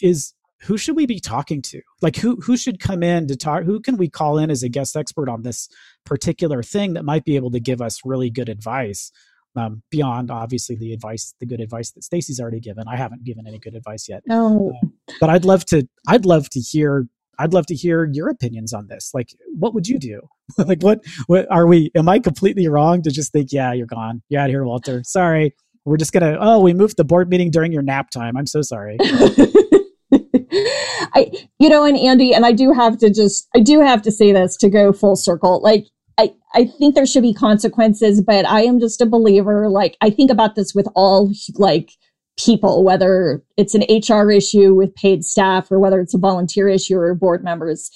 is 0.02 0.34
who 0.62 0.77
should 0.77 0.96
we 0.96 1.07
be 1.07 1.20
talking 1.20 1.62
to? 1.62 1.81
Like 2.03 2.16
who 2.16 2.37
who 2.37 2.57
should 2.57 2.81
come 2.81 3.03
in 3.03 3.27
to 3.29 3.37
talk 3.37 3.64
who 3.64 3.81
can 3.81 3.96
we 3.96 4.09
call 4.09 4.38
in 4.38 4.51
as 4.51 4.62
a 4.62 4.68
guest 4.68 4.96
expert 4.96 5.29
on 5.29 5.42
this 5.42 5.68
particular 6.05 6.62
thing 6.62 6.94
that 6.94 7.05
might 7.05 7.25
be 7.25 7.37
able 7.37 7.51
to 7.53 7.61
give 7.61 7.81
us 7.81 8.01
really 8.05 8.31
good 8.31 8.49
advice 8.49 9.11
um, 9.57 9.83
beyond 9.90 10.31
obviously 10.31 10.77
the 10.77 10.92
advice 10.92 11.35
the 11.40 11.46
good 11.46 11.61
advice 11.61 11.90
that 11.92 12.05
stacy's 12.05 12.40
already 12.40 12.61
given? 12.61 12.85
I 12.88 12.96
haven't 12.96 13.25
given 13.25 13.46
any 13.46 13.59
good 13.59 13.75
advice 13.75 14.09
yet. 14.09 14.23
No. 14.27 14.73
but 15.20 15.31
i'd 15.31 15.44
love 15.44 15.64
to 15.66 15.88
i'd 16.09 16.27
love 16.27 16.49
to 16.51 16.61
hear 16.61 17.07
i'd 17.38 17.53
love 17.53 17.66
to 17.66 17.75
hear 17.75 18.05
your 18.12 18.29
opinions 18.29 18.73
on 18.73 18.87
this. 18.88 19.11
Like 19.14 19.35
what 19.59 19.75
would 19.75 19.88
you 19.88 19.99
do? 19.99 20.20
Like 20.59 20.83
what 20.83 21.01
what 21.27 21.46
are 21.51 21.66
we 21.66 21.90
am 21.94 22.09
i 22.09 22.18
completely 22.18 22.66
wrong 22.68 23.03
to 23.03 23.11
just 23.11 23.33
think 23.33 23.49
yeah 23.53 23.73
you're 23.73 23.87
gone. 23.87 24.23
You're 24.29 24.42
out 24.42 24.51
of 24.51 24.53
here 24.53 24.64
walter. 24.64 25.03
Sorry. 25.05 25.55
We're 25.87 25.96
just 25.96 26.12
gonna 26.12 26.37
oh 26.38 26.61
we 26.61 26.75
moved 26.75 26.99
the 26.99 27.05
board 27.05 27.31
meeting 27.31 27.51
during 27.51 27.73
your 27.73 27.83
nap 27.83 28.11
time. 28.11 28.37
I'm 28.37 28.46
so 28.46 28.61
sorry 28.61 28.99
I, 31.14 31.31
you 31.59 31.68
know, 31.68 31.85
and 31.85 31.96
Andy, 31.96 32.35
and 32.35 32.44
I 32.44 32.53
do 32.53 32.73
have 32.73 32.99
to 32.99 33.11
just, 33.11 33.49
I 33.55 33.61
do 33.61 33.81
have 33.81 34.03
to 34.03 34.12
say 34.12 34.33
this 34.33 34.57
to 34.59 34.68
go 34.68 34.92
full 34.92 35.16
circle. 35.16 35.61
Like, 35.62 35.87
I, 36.18 36.35
I 36.55 36.66
think 36.66 36.94
there 36.94 37.07
should 37.07 37.23
be 37.23 37.35
consequences, 37.35 38.20
but 38.20 38.44
I 38.44 38.62
am 38.62 38.81
just 38.81 39.01
a 39.01 39.07
believer. 39.07 39.68
Like, 39.68 39.96
I 40.01 40.11
think 40.11 40.31
about 40.31 40.55
this 40.55 40.75
with 40.75 40.88
all 40.94 41.33
like 41.55 41.92
people, 42.38 42.85
whether 42.85 43.42
it's 43.57 43.75
an 43.75 43.85
HR 43.88 44.31
issue 44.31 44.75
with 44.75 44.94
paid 44.94 45.25
staff 45.25 45.70
or 45.70 45.79
whether 45.79 46.01
it's 46.01 46.14
a 46.14 46.18
volunteer 46.18 46.68
issue 46.68 46.96
or 46.96 47.14
board 47.14 47.42
members. 47.44 47.90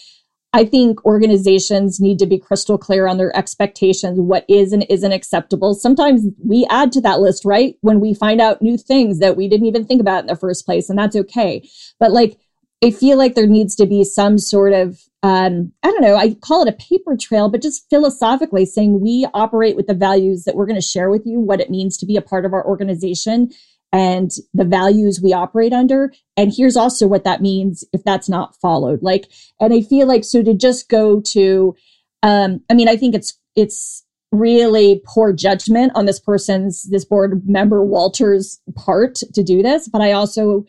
I 0.54 0.64
think 0.64 1.04
organizations 1.04 1.98
need 1.98 2.20
to 2.20 2.26
be 2.26 2.38
crystal 2.38 2.78
clear 2.78 3.08
on 3.08 3.18
their 3.18 3.36
expectations, 3.36 4.20
what 4.20 4.44
is 4.48 4.72
and 4.72 4.86
isn't 4.88 5.10
acceptable. 5.10 5.74
Sometimes 5.74 6.26
we 6.44 6.64
add 6.70 6.92
to 6.92 7.00
that 7.00 7.18
list, 7.18 7.44
right? 7.44 7.74
When 7.80 7.98
we 7.98 8.14
find 8.14 8.40
out 8.40 8.62
new 8.62 8.78
things 8.78 9.18
that 9.18 9.36
we 9.36 9.48
didn't 9.48 9.66
even 9.66 9.84
think 9.84 10.00
about 10.00 10.20
in 10.20 10.26
the 10.28 10.36
first 10.36 10.64
place, 10.64 10.88
and 10.88 10.96
that's 10.96 11.16
okay. 11.16 11.68
But 11.98 12.12
like, 12.12 12.38
I 12.84 12.90
feel 12.90 13.16
like 13.16 13.34
there 13.34 13.46
needs 13.46 13.74
to 13.76 13.86
be 13.86 14.04
some 14.04 14.36
sort 14.36 14.74
of, 14.74 15.00
um, 15.22 15.72
I 15.82 15.90
don't 15.90 16.02
know, 16.02 16.16
I 16.16 16.34
call 16.34 16.60
it 16.60 16.68
a 16.68 16.72
paper 16.72 17.16
trail, 17.16 17.48
but 17.48 17.62
just 17.62 17.88
philosophically 17.88 18.66
saying 18.66 19.00
we 19.00 19.26
operate 19.32 19.74
with 19.74 19.86
the 19.86 19.94
values 19.94 20.44
that 20.44 20.54
we're 20.54 20.66
going 20.66 20.80
to 20.80 20.86
share 20.86 21.08
with 21.08 21.22
you, 21.24 21.40
what 21.40 21.62
it 21.62 21.70
means 21.70 21.96
to 21.96 22.04
be 22.04 22.18
a 22.18 22.22
part 22.22 22.44
of 22.44 22.52
our 22.52 22.62
organization 22.62 23.50
and 23.90 24.32
the 24.52 24.66
values 24.66 25.22
we 25.22 25.32
operate 25.32 25.72
under. 25.72 26.12
And 26.36 26.52
here's 26.54 26.76
also 26.76 27.06
what 27.06 27.24
that 27.24 27.40
means 27.40 27.84
if 27.94 28.04
that's 28.04 28.28
not 28.28 28.54
followed. 28.56 29.02
Like, 29.02 29.30
and 29.58 29.72
I 29.72 29.80
feel 29.80 30.06
like 30.06 30.24
so 30.24 30.42
to 30.42 30.52
just 30.52 30.90
go 30.90 31.22
to, 31.22 31.74
um, 32.22 32.60
I 32.68 32.74
mean, 32.74 32.88
I 32.90 32.96
think 32.96 33.14
it's 33.14 33.38
it's 33.56 34.04
really 34.30 35.00
poor 35.06 35.32
judgment 35.32 35.92
on 35.94 36.04
this 36.04 36.20
person's 36.20 36.82
this 36.90 37.06
board 37.06 37.48
member 37.48 37.82
Walter's 37.82 38.60
part 38.74 39.14
to 39.32 39.42
do 39.42 39.62
this. 39.62 39.88
But 39.88 40.02
I 40.02 40.12
also, 40.12 40.66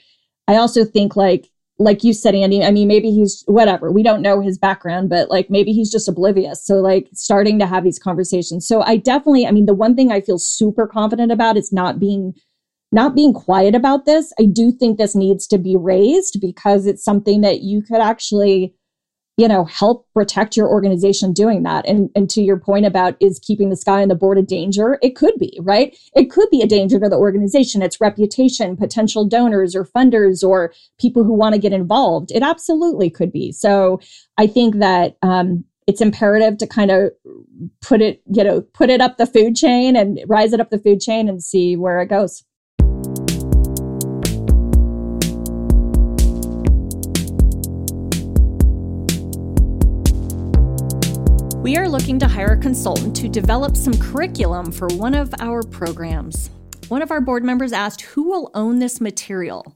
I 0.48 0.56
also 0.56 0.86
think 0.86 1.18
like 1.18 1.50
like 1.78 2.04
you 2.04 2.14
said, 2.14 2.36
Andy. 2.36 2.64
I 2.64 2.72
mean, 2.72 2.88
maybe 2.88 3.12
he's 3.12 3.44
whatever. 3.48 3.92
We 3.92 4.04
don't 4.04 4.22
know 4.22 4.40
his 4.40 4.58
background, 4.58 5.10
but 5.10 5.30
like 5.30 5.50
maybe 5.50 5.74
he's 5.74 5.92
just 5.92 6.08
oblivious. 6.08 6.66
So 6.66 6.76
like 6.76 7.10
starting 7.14 7.60
to 7.60 7.66
have 7.66 7.84
these 7.84 8.00
conversations. 8.00 8.68
So 8.68 8.82
I 8.82 8.98
definitely, 8.98 9.46
I 9.46 9.52
mean, 9.52 9.66
the 9.66 9.74
one 9.74 9.96
thing 9.96 10.12
I 10.12 10.22
feel 10.22 10.40
super 10.40 10.88
confident 10.88 11.32
about 11.32 11.58
is 11.58 11.74
not 11.74 12.00
being 12.00 12.34
not 12.92 13.14
being 13.14 13.34
quiet 13.34 13.76
about 13.76 14.06
this. 14.06 14.32
I 14.40 14.46
do 14.46 14.72
think 14.72 14.98
this 14.98 15.16
needs 15.16 15.48
to 15.48 15.58
be 15.58 15.76
raised 15.76 16.40
because 16.40 16.86
it's 16.86 17.04
something 17.04 17.42
that 17.42 17.62
you 17.62 17.82
could 17.82 18.00
actually, 18.00 18.74
you 19.38 19.48
know, 19.48 19.66
help 19.66 20.08
protect 20.14 20.56
your 20.56 20.70
organization 20.70 21.34
doing 21.34 21.64
that. 21.64 21.86
And 21.88 22.10
and 22.16 22.30
to 22.30 22.42
your 22.42 22.58
point 22.58 22.86
about 22.86 23.16
is 23.20 23.40
keeping 23.40 23.70
the 23.70 23.76
sky 23.76 24.02
on 24.02 24.08
the 24.08 24.16
board 24.16 24.38
a 24.38 24.42
danger? 24.42 24.98
It 25.02 25.16
could 25.16 25.36
be, 25.38 25.58
right? 25.62 25.96
It 26.16 26.32
could 26.32 26.50
be 26.50 26.62
a 26.62 26.68
danger 26.68 27.00
to 27.00 27.10
the 27.10 27.18
organization, 27.18 27.82
its 27.82 28.00
reputation, 28.00 28.78
potential 28.78 29.26
donors 29.26 29.76
or 29.76 29.86
funders 29.86 30.48
or 30.48 30.74
people 31.00 31.24
who 31.24 31.34
want 31.34 31.54
to 31.54 31.62
get 31.62 31.74
involved. 31.74 32.32
It 32.32 32.44
absolutely 32.44 33.10
could 33.10 33.32
be. 33.32 33.52
So 33.52 34.00
I 34.38 34.48
think 34.48 34.78
that 34.80 35.18
um 35.22 35.66
it's 35.88 36.02
imperative 36.02 36.58
to 36.58 36.68
kind 36.68 36.90
of 36.90 37.12
put 37.82 38.02
it, 38.02 38.22
you 38.32 38.44
know, 38.44 38.62
put 38.62 38.90
it 38.90 39.02
up 39.02 39.18
the 39.18 39.28
food 39.28 39.56
chain 39.56 39.96
and 39.96 40.20
rise 40.28 40.52
it 40.52 40.60
up 40.60 40.72
the 40.72 40.80
food 40.80 41.00
chain 41.00 41.30
and 41.30 41.44
see 41.44 41.76
where 41.76 42.02
it 42.02 42.08
goes. 42.08 42.44
We 51.66 51.78
are 51.78 51.90
looking 51.90 52.20
to 52.20 52.28
hire 52.28 52.54
a 52.54 52.58
consultant 52.58 53.16
to 53.16 53.28
develop 53.28 53.76
some 53.76 53.98
curriculum 53.98 54.72
for 54.72 54.88
one 54.90 55.16
of 55.16 55.34
our 55.40 55.64
programs. 55.64 56.52
One 56.90 57.02
of 57.02 57.10
our 57.10 57.20
board 57.20 57.44
members 57.44 57.74
asked 57.74 58.02
who 58.02 58.30
will 58.30 58.52
own 58.54 58.78
this 58.78 59.02
material. 59.02 59.76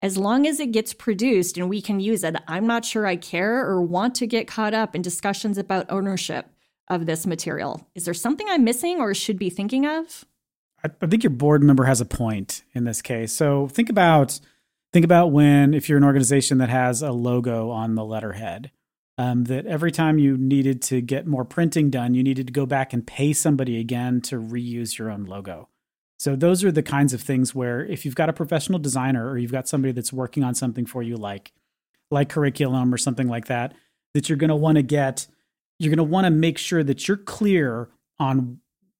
As 0.00 0.16
long 0.16 0.46
as 0.46 0.60
it 0.60 0.70
gets 0.70 0.94
produced 0.94 1.58
and 1.58 1.68
we 1.68 1.82
can 1.82 1.98
use 1.98 2.22
it, 2.22 2.36
I'm 2.46 2.68
not 2.68 2.84
sure 2.84 3.04
I 3.04 3.16
care 3.16 3.66
or 3.66 3.82
want 3.82 4.14
to 4.14 4.28
get 4.28 4.46
caught 4.46 4.74
up 4.74 4.94
in 4.94 5.02
discussions 5.02 5.58
about 5.58 5.90
ownership 5.90 6.46
of 6.86 7.06
this 7.06 7.26
material. 7.26 7.84
Is 7.96 8.04
there 8.04 8.14
something 8.14 8.46
I'm 8.48 8.62
missing 8.62 9.00
or 9.00 9.12
should 9.12 9.40
be 9.40 9.50
thinking 9.50 9.86
of? 9.86 10.24
I, 10.84 11.06
think 11.08 11.24
your 11.24 11.32
board 11.32 11.64
member 11.64 11.86
has 11.86 12.00
a 12.00 12.06
point 12.06 12.62
in 12.74 12.84
this 12.84 13.02
case. 13.02 13.32
So 13.32 13.66
think 13.66 13.90
about 13.90 14.38
think 14.92 15.04
about 15.04 15.32
when 15.32 15.74
if 15.74 15.88
you're 15.88 15.98
an 15.98 16.04
organization 16.04 16.58
that 16.58 16.68
has 16.68 17.02
a 17.02 17.10
logo 17.10 17.70
on 17.70 17.96
the 17.96 18.04
letterhead, 18.04 18.70
um, 19.18 19.44
that 19.44 19.66
every 19.66 19.90
time 19.90 20.18
you 20.18 20.38
needed 20.38 20.80
to 20.82 21.00
get 21.00 21.26
more 21.26 21.44
printing 21.44 21.90
done, 21.90 22.14
you 22.14 22.22
needed 22.22 22.46
to 22.46 22.52
go 22.52 22.64
back 22.64 22.92
and 22.92 23.06
pay 23.06 23.32
somebody 23.32 23.78
again 23.78 24.20
to 24.22 24.36
reuse 24.36 24.96
your 24.96 25.10
own 25.10 25.24
logo. 25.24 25.68
So 26.18 26.34
those 26.34 26.64
are 26.64 26.72
the 26.72 26.82
kinds 26.82 27.12
of 27.12 27.20
things 27.20 27.54
where 27.54 27.84
if 27.84 28.04
you've 28.04 28.14
got 28.14 28.28
a 28.28 28.32
professional 28.32 28.78
designer 28.78 29.28
or 29.28 29.36
you've 29.36 29.52
got 29.52 29.68
somebody 29.68 29.92
that's 29.92 30.12
working 30.12 30.42
on 30.44 30.54
something 30.54 30.86
for 30.86 31.02
you 31.02 31.16
like 31.16 31.52
like 32.10 32.28
curriculum 32.30 32.94
or 32.94 32.96
something 32.96 33.28
like 33.28 33.46
that 33.46 33.74
that 34.14 34.28
you're 34.28 34.38
going 34.38 34.48
to 34.48 34.56
want 34.56 34.76
to 34.76 34.82
get 34.82 35.26
you're 35.78 35.94
going 35.94 35.98
to 35.98 36.10
want 36.10 36.24
to 36.24 36.30
make 36.30 36.58
sure 36.58 36.82
that 36.82 37.06
you're 37.06 37.16
clear 37.16 37.88
on 38.18 38.58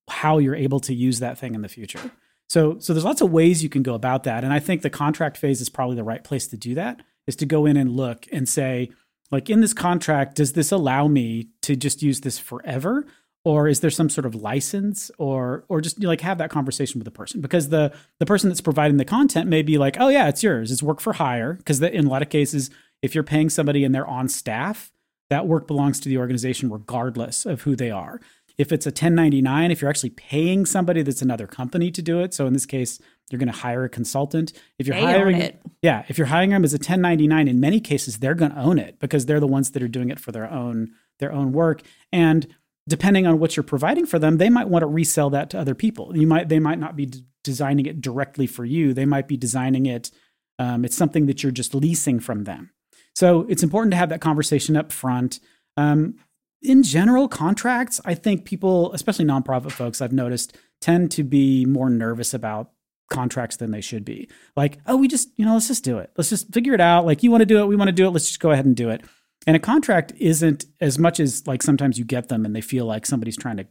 how 0.09 0.38
you're 0.38 0.54
able 0.54 0.81
to 0.81 0.94
use 0.94 1.18
that 1.18 1.38
thing 1.38 1.54
in 1.54 1.62
the 1.62 1.68
future. 1.68 2.11
So 2.48 2.78
so 2.78 2.92
there's 2.92 3.04
lots 3.04 3.20
of 3.20 3.31
ways 3.31 3.62
you 3.62 3.68
can 3.68 3.83
go 3.83 3.94
about 3.94 4.24
that, 4.24 4.42
and 4.44 4.52
I 4.52 4.59
think 4.59 4.83
the 4.83 4.90
contract 4.90 5.37
phase 5.37 5.61
is 5.61 5.68
probably 5.68 5.96
the 5.96 6.04
right 6.04 6.24
place 6.24 6.46
to 6.48 6.57
do 6.57 6.74
that. 6.74 7.02
Is 7.26 7.37
to 7.37 7.46
go 7.46 7.66
in 7.66 7.76
and 7.76 7.90
look 7.90 8.26
and 8.33 8.48
say, 8.48 8.90
like 9.31 9.51
in 9.51 9.61
this 9.61 9.75
contract, 9.75 10.37
does 10.37 10.53
this 10.53 10.73
allow 10.73 11.09
me 11.09 11.49
to 11.62 11.77
just 11.77 12.03
use 12.03 12.21
this 12.21 12.38
forever? 12.38 13.07
Or 13.45 13.69
is 13.69 13.81
there 13.81 13.91
some 13.91 14.11
sort 14.11 14.27
of 14.27 14.35
license 14.35 15.11
or 15.17 15.64
or 15.69 15.81
just 15.81 16.03
like 16.03 16.21
have 16.21 16.38
that 16.38 16.51
conversation 16.51 16.99
with 16.99 17.05
the 17.05 17.11
person? 17.11 17.41
Because 17.41 17.69
the 17.69 17.93
the 18.19 18.27
person 18.27 18.49
that's 18.51 18.61
providing 18.61 18.97
the 18.97 19.05
content 19.05 19.49
may 19.49 19.62
be 19.62 19.79
like, 19.79 19.97
oh 19.99 20.09
yeah, 20.09 20.29
it's 20.29 20.43
yours. 20.43 20.71
It's 20.71 20.83
work 20.83 21.01
for 21.01 21.14
hire. 21.14 21.55
Because 21.55 21.81
in 21.81 22.07
a 22.07 22.11
lot 22.11 22.23
of 22.23 22.31
cases, 22.31 22.71
if 23.01 23.14
you're 23.14 23.25
paying 23.25 23.49
somebody 23.49 23.85
and 23.85 23.95
they're 23.95 24.07
on 24.07 24.29
staff, 24.29 24.93
that 25.31 25.47
work 25.47 25.67
belongs 25.67 26.01
to 26.01 26.09
the 26.09 26.19
organization 26.19 26.71
regardless 26.71 27.47
of 27.47 27.62
who 27.62 27.77
they 27.77 27.91
are. 27.91 28.21
If 28.57 28.73
it's 28.73 28.87
a 28.87 28.91
1099, 28.91 29.71
if 29.71 29.81
you're 29.81 29.91
actually 29.91 30.11
paying 30.11 30.67
somebody 30.67 31.03
that's 31.03 31.23
another 31.23 31.47
company 31.47 31.91
to 31.93 32.03
do 32.03 32.21
it, 32.21 32.35
so 32.35 32.47
in 32.47 32.55
this 32.55 32.67
case, 32.67 32.99
you're 33.31 33.38
going 33.38 33.53
to 33.53 33.59
hire 33.59 33.85
a 33.85 33.88
consultant. 33.88 34.53
If 34.79 34.87
you're 34.87 34.97
They 34.97 35.03
hiring 35.05 35.37
it. 35.37 35.61
yeah, 35.83 36.05
if 36.09 36.19
you're 36.19 36.29
hiring 36.29 36.51
them 36.51 36.64
as 36.64 36.73
a 36.73 36.77
1099, 36.77 37.49
in 37.49 37.61
many 37.61 37.81
cases 37.81 38.19
they're 38.19 38.35
going 38.35 38.53
to 38.53 38.59
own 38.59 38.79
it 38.79 38.99
because 38.99 39.27
they're 39.27 39.41
the 39.41 39.47
ones 39.47 39.71
that 39.73 39.83
are 39.83 39.88
doing 39.88 40.11
it 40.11 40.19
for 40.21 40.33
their 40.33 40.51
own 40.51 40.91
their 41.19 41.33
own 41.33 41.53
work. 41.53 41.83
And 42.12 42.47
depending 42.88 43.27
on 43.27 43.38
what 43.38 43.57
you're 43.57 43.64
providing 43.64 44.07
for 44.07 44.19
them, 44.19 44.38
they 44.38 44.49
might 44.49 44.69
want 44.69 44.83
to 44.83 44.87
resell 44.87 45.31
that 45.31 45.51
to 45.51 45.59
other 45.59 45.75
people. 45.75 46.17
You 46.17 46.27
might 46.27 46.49
they 46.49 46.59
might 46.59 46.79
not 46.79 46.97
be 46.97 47.07
d- 47.07 47.25
designing 47.45 47.87
it 47.87 48.01
directly 48.01 48.47
for 48.47 48.64
you. 48.64 48.95
They 48.95 49.05
might 49.05 49.29
be 49.29 49.37
designing 49.37 49.87
it. 49.87 50.11
Um, 50.59 50.85
it's 50.85 50.97
something 50.97 51.27
that 51.27 51.43
you're 51.43 51.53
just 51.53 51.75
leasing 51.75 52.19
from 52.21 52.45
them. 52.45 52.71
So 53.14 53.47
it's 53.49 53.62
important 53.62 53.91
to 53.93 53.97
have 53.97 54.09
that 54.11 54.21
conversation 54.21 54.77
up 54.77 54.93
front. 54.93 55.41
Um, 55.77 56.17
in 56.62 56.83
general, 56.83 57.29
contracts, 57.29 58.01
I 58.05 58.14
think 58.14 58.45
people, 58.45 58.93
especially 58.93 59.25
nonprofit 59.25 59.71
folks, 59.73 60.01
I've 60.01 60.12
noticed, 60.12 60.57
tend 60.81 61.11
to 61.12 61.23
be 61.25 61.64
more 61.64 61.91
nervous 61.91 62.35
about 62.35 62.71
contracts 63.09 63.57
than 63.57 63.71
they 63.71 63.81
should 63.81 64.05
be. 64.05 64.29
Like, 64.57 64.79
oh, 64.87 64.97
we 64.97 65.09
just, 65.09 65.31
you 65.37 65.44
know, 65.44 65.55
let's 65.55 65.68
just 65.68 65.85
do 65.85 65.99
it. 65.99 66.11
Let's 66.16 66.31
just 66.31 66.53
figure 66.53 66.75
it 66.75 66.81
out. 66.81 67.07
Like, 67.07 67.23
you 67.23 67.31
want 67.31 67.42
to 67.42 67.47
do 67.47 67.59
it, 67.61 67.66
we 67.66 67.77
want 67.77 67.88
to 67.88 67.92
do 67.92 68.07
it. 68.07 68.11
Let's 68.11 68.27
just 68.27 68.40
go 68.40 68.51
ahead 68.51 68.66
and 68.66 68.77
do 68.77 68.90
it. 68.90 69.03
And 69.47 69.57
a 69.57 69.61
contract 69.61 70.12
isn't 70.18 70.66
as 70.81 70.99
much 70.99 71.21
as 71.21 71.47
like 71.47 71.62
sometimes 71.62 71.99
you 71.99 72.05
get 72.05 72.29
them 72.29 72.44
and 72.44 72.55
they 72.55 72.61
feel 72.61 72.85
like 72.85 73.07
somebody's 73.07 73.37
trying 73.37 73.57
to 73.59 73.66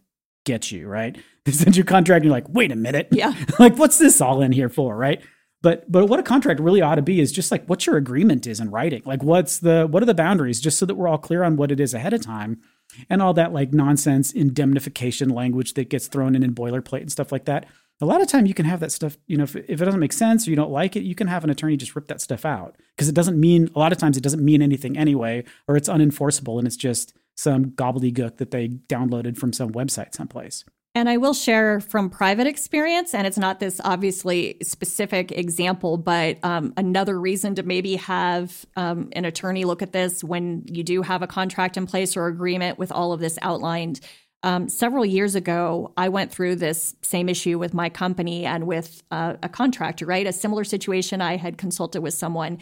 get 0.46 0.72
you, 0.72 0.88
right? 0.88 1.18
They 1.46 1.54
send 1.54 1.78
you 1.78 1.84
a 1.84 1.86
contract 1.86 2.18
and 2.18 2.26
you're 2.26 2.34
like, 2.34 2.50
wait 2.50 2.74
a 2.74 2.76
minute. 2.76 3.08
Yeah. 3.10 3.34
like, 3.60 3.78
what's 3.78 3.98
this 3.98 4.20
all 4.20 4.42
in 4.42 4.52
here 4.52 4.68
for, 4.68 4.98
right? 4.98 5.24
But 5.62 5.90
but 5.92 6.08
what 6.08 6.20
a 6.20 6.24
contract 6.24 6.60
really 6.60 6.82
ought 6.82 6.96
to 6.96 7.02
be 7.02 7.20
is 7.20 7.32
just 7.32 7.52
like 7.52 7.66
what 7.68 7.86
your 7.86 7.98
agreement 7.98 8.46
is 8.46 8.60
in 8.60 8.70
writing. 8.70 9.02
Like 9.06 9.24
what's 9.24 9.60
the 9.60 9.88
what 9.90 10.04
are 10.04 10.06
the 10.06 10.14
boundaries, 10.14 10.60
just 10.60 10.78
so 10.78 10.86
that 10.86 10.96
we're 10.96 11.08
all 11.08 11.18
clear 11.18 11.44
on 11.44 11.56
what 11.56 11.72
it 11.72 11.80
is 11.80 11.94
ahead 11.94 12.14
of 12.14 12.22
time, 12.22 12.62
and 13.10 13.22
all 13.22 13.34
that 13.34 13.54
like 13.54 13.74
nonsense 13.74 14.32
indemnification 14.32 15.30
language 15.30 15.74
that 15.74 15.90
gets 15.90 16.08
thrown 16.08 16.36
in 16.36 16.44
in 16.44 16.54
boilerplate 16.54 17.02
and 17.02 17.12
stuff 17.12 17.32
like 17.32 17.46
that. 17.46 17.66
A 18.00 18.06
lot 18.06 18.22
of 18.22 18.28
time 18.28 18.46
you 18.46 18.54
can 18.54 18.66
have 18.66 18.80
that 18.82 18.92
stuff. 18.92 19.18
You 19.26 19.38
know, 19.38 19.44
if, 19.44 19.56
if 19.56 19.82
it 19.82 19.86
doesn't 19.86 20.00
make 20.00 20.14
sense 20.14 20.48
or 20.48 20.52
you 20.52 20.56
don't 20.56 20.72
like 20.72 20.96
it, 20.96 21.04
you 21.04 21.16
can 21.16 21.28
have 21.28 21.44
an 21.44 21.50
attorney 21.50 21.78
just 21.78 21.96
rip 21.96 22.08
that 22.08 22.22
stuff 22.22 22.46
out 22.46 22.76
because 22.96 23.10
it 23.10 23.16
doesn't 23.16 23.40
mean. 23.40 23.70
A 23.76 23.80
lot 23.80 23.92
of 23.92 23.98
times 23.98 24.18
it 24.18 24.24
doesn't 24.24 24.44
mean 24.44 24.62
anything 24.62 24.98
anyway, 24.98 25.44
or 25.68 25.76
it's 25.76 25.90
unenforceable 25.90 26.60
and 26.60 26.68
it's 26.68 26.78
just 26.78 27.18
some 27.36 27.72
gobbledygook 27.72 28.38
that 28.38 28.52
they 28.52 28.68
downloaded 28.68 29.38
from 29.38 29.54
some 29.54 29.72
website 29.72 30.14
someplace. 30.14 30.64
And 30.98 31.08
I 31.08 31.18
will 31.18 31.36
share 31.36 31.80
from 31.80 32.10
private 32.10 32.48
experience, 32.48 33.14
and 33.14 33.28
it's 33.28 33.38
not 33.38 33.60
this 33.60 33.80
obviously 33.84 34.58
specific 34.64 35.32
example, 35.32 35.98
but 35.98 36.44
um, 36.44 36.74
another 36.76 37.20
reason 37.20 37.54
to 37.56 37.64
maybe 37.64 37.98
have 37.98 38.66
um, 38.76 39.10
an 39.12 39.24
attorney 39.24 39.64
look 39.64 39.84
at 39.84 39.92
this 39.92 40.24
when 40.24 40.64
you 40.66 40.84
do 40.84 41.04
have 41.04 41.22
a 41.22 41.28
contract 41.28 41.78
in 41.78 41.86
place 41.86 42.18
or 42.18 42.26
agreement 42.26 42.80
with 42.80 42.92
all 42.92 43.14
of 43.14 43.20
this 43.20 43.38
outlined. 43.44 44.00
Um, 44.44 44.70
several 44.70 45.06
years 45.06 45.36
ago, 45.36 45.94
I 45.98 46.10
went 46.10 46.32
through 46.32 46.58
this 46.58 46.96
same 47.02 47.28
issue 47.28 47.58
with 47.58 47.74
my 47.74 47.90
company 47.90 48.46
and 48.46 48.68
with 48.68 49.04
uh, 49.12 49.34
a 49.42 49.50
contractor, 49.50 50.06
right? 50.06 50.28
A 50.28 50.34
similar 50.34 50.64
situation. 50.64 51.22
I 51.22 51.38
had 51.38 51.58
consulted 51.58 52.02
with 52.02 52.14
someone. 52.14 52.60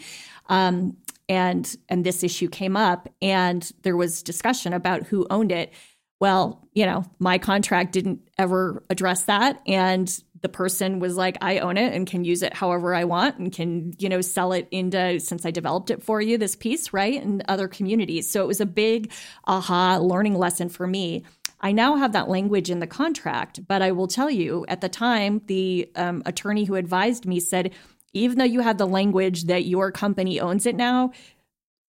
Um, 0.48 0.96
and 1.28 1.76
and 1.88 2.04
this 2.04 2.22
issue 2.22 2.48
came 2.48 2.76
up 2.76 3.08
and 3.20 3.70
there 3.82 3.96
was 3.96 4.22
discussion 4.22 4.72
about 4.72 5.08
who 5.08 5.26
owned 5.28 5.50
it 5.50 5.72
well, 6.18 6.66
you 6.72 6.86
know, 6.86 7.04
my 7.18 7.38
contract 7.38 7.92
didn't 7.92 8.20
ever 8.38 8.82
address 8.88 9.24
that. 9.24 9.60
And 9.66 10.08
the 10.40 10.48
person 10.48 10.98
was 10.98 11.16
like, 11.16 11.36
I 11.42 11.58
own 11.58 11.76
it 11.76 11.92
and 11.92 12.06
can 12.06 12.24
use 12.24 12.42
it 12.42 12.54
however 12.54 12.94
I 12.94 13.04
want 13.04 13.38
and 13.38 13.52
can, 13.52 13.92
you 13.98 14.08
know, 14.08 14.20
sell 14.20 14.52
it 14.52 14.68
into, 14.70 15.20
since 15.20 15.44
I 15.44 15.50
developed 15.50 15.90
it 15.90 16.02
for 16.02 16.20
you, 16.20 16.38
this 16.38 16.56
piece, 16.56 16.92
right? 16.92 17.22
And 17.22 17.42
other 17.48 17.68
communities. 17.68 18.30
So 18.30 18.42
it 18.42 18.46
was 18.46 18.60
a 18.60 18.66
big 18.66 19.12
aha 19.46 19.98
learning 19.98 20.34
lesson 20.34 20.68
for 20.68 20.86
me. 20.86 21.24
I 21.60 21.72
now 21.72 21.96
have 21.96 22.12
that 22.12 22.28
language 22.28 22.70
in 22.70 22.80
the 22.80 22.86
contract, 22.86 23.66
but 23.66 23.82
I 23.82 23.92
will 23.92 24.08
tell 24.08 24.30
you 24.30 24.64
at 24.68 24.80
the 24.80 24.88
time, 24.88 25.40
the 25.46 25.90
um, 25.96 26.22
attorney 26.26 26.64
who 26.64 26.74
advised 26.74 27.26
me 27.26 27.40
said, 27.40 27.72
even 28.12 28.38
though 28.38 28.44
you 28.44 28.60
have 28.60 28.78
the 28.78 28.86
language 28.86 29.44
that 29.44 29.64
your 29.64 29.90
company 29.90 30.40
owns 30.40 30.66
it 30.66 30.76
now, 30.76 31.12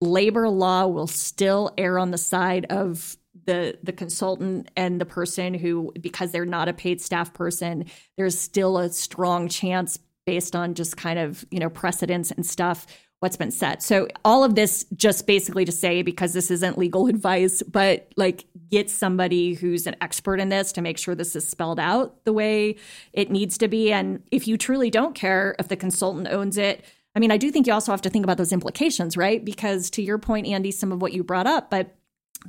labor 0.01 0.49
law 0.49 0.87
will 0.87 1.07
still 1.07 1.71
err 1.77 1.99
on 1.99 2.11
the 2.11 2.17
side 2.17 2.65
of 2.69 3.17
the 3.45 3.77
the 3.83 3.93
consultant 3.93 4.69
and 4.75 4.99
the 4.99 5.05
person 5.05 5.53
who 5.53 5.91
because 5.99 6.31
they're 6.31 6.45
not 6.45 6.67
a 6.67 6.73
paid 6.73 6.99
staff 6.99 7.33
person 7.33 7.85
there's 8.17 8.37
still 8.37 8.77
a 8.77 8.89
strong 8.89 9.47
chance 9.47 9.97
based 10.25 10.55
on 10.55 10.73
just 10.73 10.97
kind 10.97 11.17
of 11.19 11.45
you 11.51 11.59
know 11.59 11.69
precedents 11.69 12.31
and 12.31 12.45
stuff 12.45 12.85
what's 13.19 13.37
been 13.37 13.51
said 13.51 13.81
so 13.81 14.07
all 14.23 14.43
of 14.43 14.55
this 14.55 14.85
just 14.95 15.25
basically 15.25 15.65
to 15.65 15.71
say 15.71 16.01
because 16.01 16.33
this 16.33 16.51
isn't 16.51 16.77
legal 16.77 17.07
advice 17.07 17.63
but 17.63 18.11
like 18.15 18.45
get 18.69 18.89
somebody 18.89 19.53
who's 19.53 19.87
an 19.87 19.95
expert 20.01 20.39
in 20.39 20.49
this 20.49 20.71
to 20.71 20.81
make 20.81 20.97
sure 20.97 21.15
this 21.15 21.35
is 21.35 21.47
spelled 21.47 21.79
out 21.79 22.23
the 22.25 22.33
way 22.33 22.75
it 23.13 23.31
needs 23.31 23.57
to 23.57 23.67
be 23.67 23.91
and 23.91 24.21
if 24.31 24.47
you 24.47 24.57
truly 24.57 24.89
don't 24.89 25.15
care 25.15 25.55
if 25.59 25.67
the 25.67 25.75
consultant 25.75 26.27
owns 26.27 26.57
it 26.57 26.83
I 27.15 27.19
mean, 27.19 27.31
I 27.31 27.37
do 27.37 27.49
think 27.49 27.65
you 27.65 27.73
also 27.73 27.91
have 27.91 28.03
to 28.03 28.11
think 28.11 28.23
about 28.23 28.37
those 28.37 28.53
implications, 28.53 29.17
right? 29.17 29.43
Because 29.43 29.89
to 29.91 30.03
your 30.03 30.19
point, 30.19 30.45
Andy, 30.45 30.69
some 30.69 30.91
of 30.91 31.01
what 31.01 31.13
you 31.13 31.23
brought 31.23 31.47
up, 31.47 31.71
but 31.71 31.97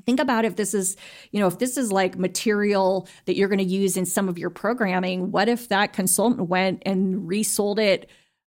think 0.04 0.20
about 0.20 0.44
if 0.44 0.56
this 0.56 0.74
is 0.74 0.96
you 1.32 1.40
know 1.40 1.46
if 1.46 1.58
this 1.58 1.76
is 1.76 1.90
like 1.90 2.18
material 2.18 3.08
that 3.24 3.36
you're 3.36 3.48
going 3.48 3.58
to 3.58 3.64
use 3.64 3.96
in 3.96 4.04
some 4.04 4.28
of 4.28 4.38
your 4.38 4.50
programming 4.50 5.30
what 5.30 5.48
if 5.48 5.68
that 5.68 5.92
consultant 5.92 6.48
went 6.48 6.82
and 6.84 7.26
resold 7.26 7.78
it 7.78 8.08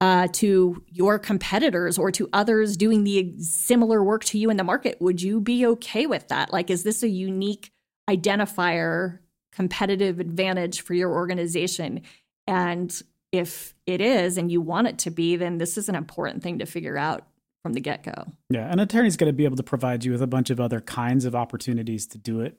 uh, 0.01 0.29
to 0.33 0.83
your 0.89 1.19
competitors 1.19 1.99
or 1.99 2.11
to 2.11 2.29
others 2.33 2.77
doing 2.77 3.05
the 3.05 3.35
similar 3.39 4.03
work 4.03 4.25
to 4.25 4.39
you 4.39 4.51
in 4.51 4.57
the 4.57 4.65
market 4.65 5.01
would 5.01 5.21
you 5.21 5.41
be 5.41 5.67
okay 5.67 6.07
with 6.07 6.29
that 6.29 6.53
like 6.53 6.71
is 6.71 6.83
this 6.83 7.03
a 7.03 7.09
unique 7.09 7.71
identifier 8.09 9.19
competitive 9.53 10.21
advantage 10.21 10.81
for 10.81 10.95
your 10.95 11.13
organization 11.13 12.01
and 12.47 13.03
if 13.33 13.75
it 13.87 14.01
is 14.01 14.39
and 14.39 14.51
you 14.51 14.61
want 14.61 14.87
it 14.87 14.99
to 14.99 15.11
be 15.11 15.37
then 15.37 15.59
this 15.59 15.77
is 15.77 15.89
an 15.89 15.95
important 15.95 16.43
thing 16.43 16.59
to 16.59 16.67
figure 16.67 16.97
out 16.97 17.27
from 17.63 17.75
the 17.75 17.81
get-go 17.81 18.25
Yeah, 18.49 18.71
an 18.71 18.79
attorney's 18.81 19.17
going 19.17 19.29
to 19.29 19.37
be 19.37 19.45
able 19.45 19.57
to 19.57 19.63
provide 19.63 20.05
you 20.05 20.13
with 20.13 20.23
a 20.23 20.27
bunch 20.27 20.51
of 20.51 20.61
other 20.61 20.81
kinds 20.81 21.25
of 21.25 21.35
opportunities 21.35 22.07
to 22.09 22.19
do 22.19 22.41
it. 22.41 22.59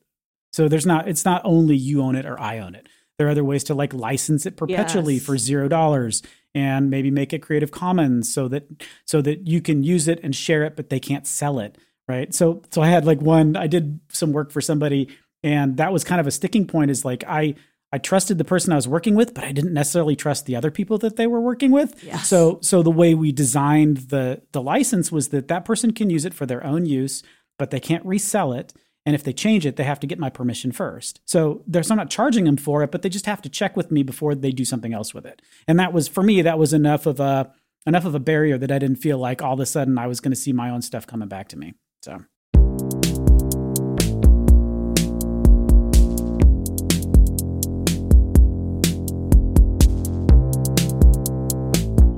So 0.54 0.68
there's 0.68 0.86
not 0.86 1.08
it's 1.08 1.26
not 1.26 1.42
only 1.44 1.76
you 1.76 2.02
own 2.02 2.16
it 2.16 2.26
or 2.26 2.40
I 2.40 2.60
own 2.60 2.76
it. 2.76 2.88
There 3.18 3.28
are 3.28 3.32
other 3.32 3.44
ways 3.44 3.64
to 3.66 3.76
like 3.76 3.94
license 3.94 4.46
it 4.46 4.58
perpetually 4.58 5.16
Yes. 5.16 5.24
for 5.26 5.38
zero 5.38 5.68
dollars 5.68 6.24
and 6.56 6.90
maybe 6.90 7.12
make 7.12 7.34
it 7.34 7.40
Creative 7.40 7.72
Commons 7.72 8.34
so 8.34 8.48
that 8.48 8.68
so 9.06 9.22
that 9.22 9.48
you 9.48 9.62
can 9.62 9.84
use 9.84 10.08
it 10.08 10.20
and 10.24 10.36
share 10.36 10.64
it, 10.64 10.76
but 10.76 10.90
they 10.90 11.00
can't 11.00 11.28
sell 11.28 11.60
it. 11.60 11.78
Right. 12.08 12.34
So 12.34 12.62
so 12.72 12.82
I 12.82 12.88
had 12.88 13.06
like 13.06 13.22
one 13.22 13.56
I 13.56 13.68
did 13.68 14.00
some 14.10 14.32
work 14.32 14.52
for 14.52 14.60
somebody 14.62 15.10
and 15.44 15.78
that 15.78 15.94
was 15.94 16.04
kind 16.04 16.20
of 16.20 16.28
a 16.28 16.32
sticking 16.32 16.66
point 16.68 16.92
is 16.92 17.06
like 17.06 17.24
I 17.28 17.56
I 17.94 17.98
trusted 17.98 18.38
the 18.38 18.46
person 18.46 18.72
I 18.72 18.78
was 18.78 18.88
working 18.88 19.16
with, 19.16 19.34
but 19.34 19.44
I 19.44 19.52
didn't 19.52 19.74
necessarily 19.74 20.16
trust 20.16 20.46
the 20.46 20.56
other 20.56 20.72
people 20.72 20.98
that 21.00 21.18
they 21.18 21.28
were 21.28 21.42
working 21.42 21.72
with. 21.72 22.02
Yes. 22.04 22.28
So 22.28 22.58
so 22.62 22.82
the 22.82 22.90
way 22.92 23.14
we 23.14 23.32
designed 23.32 23.98
the 24.10 24.42
the 24.52 24.62
license 24.62 25.12
was 25.12 25.30
that 25.30 25.48
that 25.50 25.64
person 25.66 25.92
can 25.94 26.10
use 26.10 26.26
it 26.26 26.34
for 26.34 26.46
their 26.46 26.66
own 26.66 26.86
use, 26.86 27.22
but 27.60 27.70
they 27.70 27.80
can't 27.80 28.06
resell 28.06 28.52
it. 28.54 28.74
And 29.06 29.16
if 29.16 29.24
they 29.24 29.34
change 29.34 29.66
it, 29.66 29.78
they 29.78 29.84
have 29.84 30.00
to 30.02 30.08
get 30.08 30.20
my 30.20 30.30
permission 30.30 30.72
first. 30.72 31.22
So 31.26 31.64
there's 31.66 31.90
I'm 31.90 31.98
not 31.98 32.12
charging 32.12 32.46
them 32.46 32.58
for 32.58 32.84
it, 32.84 32.92
but 32.92 33.02
they 33.02 33.10
just 33.10 33.26
have 33.26 33.42
to 33.42 33.50
check 33.50 33.76
with 33.76 33.92
me 33.92 34.04
before 34.04 34.36
they 34.36 34.52
do 34.52 34.64
something 34.64 34.94
else 34.94 35.14
with 35.14 35.26
it. 35.26 35.42
And 35.68 35.80
that 35.80 35.92
was 35.92 36.08
for 36.08 36.22
me, 36.22 36.42
that 36.44 36.60
was 36.60 36.72
enough 36.72 37.06
of 37.06 37.20
a 37.20 37.52
enough 37.88 38.06
of 38.06 38.14
a 38.14 38.20
barrier 38.20 38.60
that 38.60 38.72
I 38.72 38.78
didn't 38.78 38.98
feel 38.98 39.18
like 39.18 39.42
all 39.42 39.54
of 39.54 39.60
a 39.60 39.66
sudden 39.66 39.98
I 39.98 40.06
was 40.06 40.20
going 40.20 40.32
to 40.32 40.40
see 40.40 40.54
my 40.54 40.70
own 40.70 40.84
stuff 40.84 41.08
coming 41.08 41.28
back 41.28 41.48
to 41.50 41.58
me. 41.58 41.74
So 42.04 42.20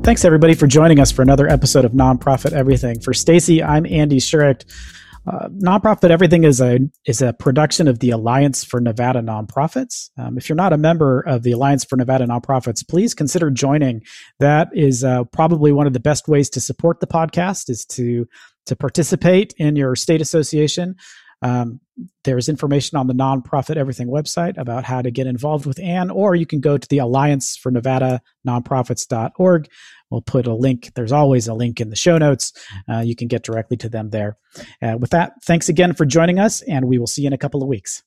Thanks 0.03 0.25
everybody 0.25 0.53
for 0.53 0.67
joining 0.67 0.99
us 0.99 1.13
for 1.13 1.21
another 1.21 1.47
episode 1.47 1.85
of 1.85 1.93
Nonprofit 1.93 2.51
Everything. 2.51 2.99
For 2.99 3.13
Stacy, 3.13 3.63
I'm 3.63 3.85
Andy 3.85 4.17
Shurick. 4.17 4.65
Uh, 5.25 5.47
Nonprofit 5.49 6.09
Everything 6.09 6.43
is 6.43 6.59
a 6.59 6.79
is 7.05 7.21
a 7.21 7.33
production 7.33 7.87
of 7.87 7.99
the 7.99 8.09
Alliance 8.09 8.63
for 8.63 8.81
Nevada 8.81 9.21
Nonprofits. 9.21 10.09
Um, 10.17 10.37
if 10.37 10.49
you're 10.49 10.55
not 10.55 10.73
a 10.73 10.77
member 10.77 11.21
of 11.21 11.43
the 11.43 11.53
Alliance 11.53 11.85
for 11.85 11.95
Nevada 11.95 12.25
Nonprofits, 12.25 12.87
please 12.87 13.13
consider 13.13 13.49
joining. 13.49 14.01
That 14.39 14.69
is 14.73 15.03
uh, 15.03 15.23
probably 15.25 15.71
one 15.71 15.87
of 15.87 15.93
the 15.93 15.99
best 15.99 16.27
ways 16.27 16.49
to 16.51 16.59
support 16.59 16.99
the 16.99 17.07
podcast 17.07 17.69
is 17.69 17.85
to 17.85 18.27
to 18.65 18.75
participate 18.75 19.53
in 19.57 19.75
your 19.75 19.95
state 19.95 20.21
association. 20.21 20.95
Um, 21.43 21.79
there's 22.23 22.49
information 22.49 22.97
on 22.97 23.07
the 23.07 23.13
Nonprofit 23.13 23.75
Everything 23.75 24.07
website 24.07 24.57
about 24.57 24.83
how 24.83 25.01
to 25.01 25.11
get 25.11 25.27
involved 25.27 25.65
with 25.65 25.79
ANN, 25.79 26.09
or 26.09 26.33
you 26.35 26.45
can 26.45 26.59
go 26.59 26.77
to 26.77 26.87
the 26.87 26.97
Alliance 26.97 27.55
for 27.55 27.71
Nevada 27.71 28.21
Nonprofits.org. 28.47 29.69
We'll 30.09 30.21
put 30.21 30.47
a 30.47 30.55
link. 30.55 30.91
There's 30.95 31.11
always 31.11 31.47
a 31.47 31.53
link 31.53 31.81
in 31.81 31.89
the 31.89 31.95
show 31.95 32.17
notes. 32.17 32.53
Uh, 32.89 32.99
you 32.99 33.15
can 33.15 33.27
get 33.27 33.43
directly 33.43 33.77
to 33.77 33.89
them 33.89 34.09
there. 34.09 34.37
Uh, 34.81 34.97
with 34.99 35.11
that, 35.11 35.33
thanks 35.43 35.69
again 35.69 35.93
for 35.93 36.05
joining 36.05 36.39
us, 36.39 36.61
and 36.61 36.85
we 36.85 36.97
will 36.97 37.07
see 37.07 37.23
you 37.23 37.27
in 37.27 37.33
a 37.33 37.37
couple 37.37 37.61
of 37.61 37.67
weeks. 37.67 38.03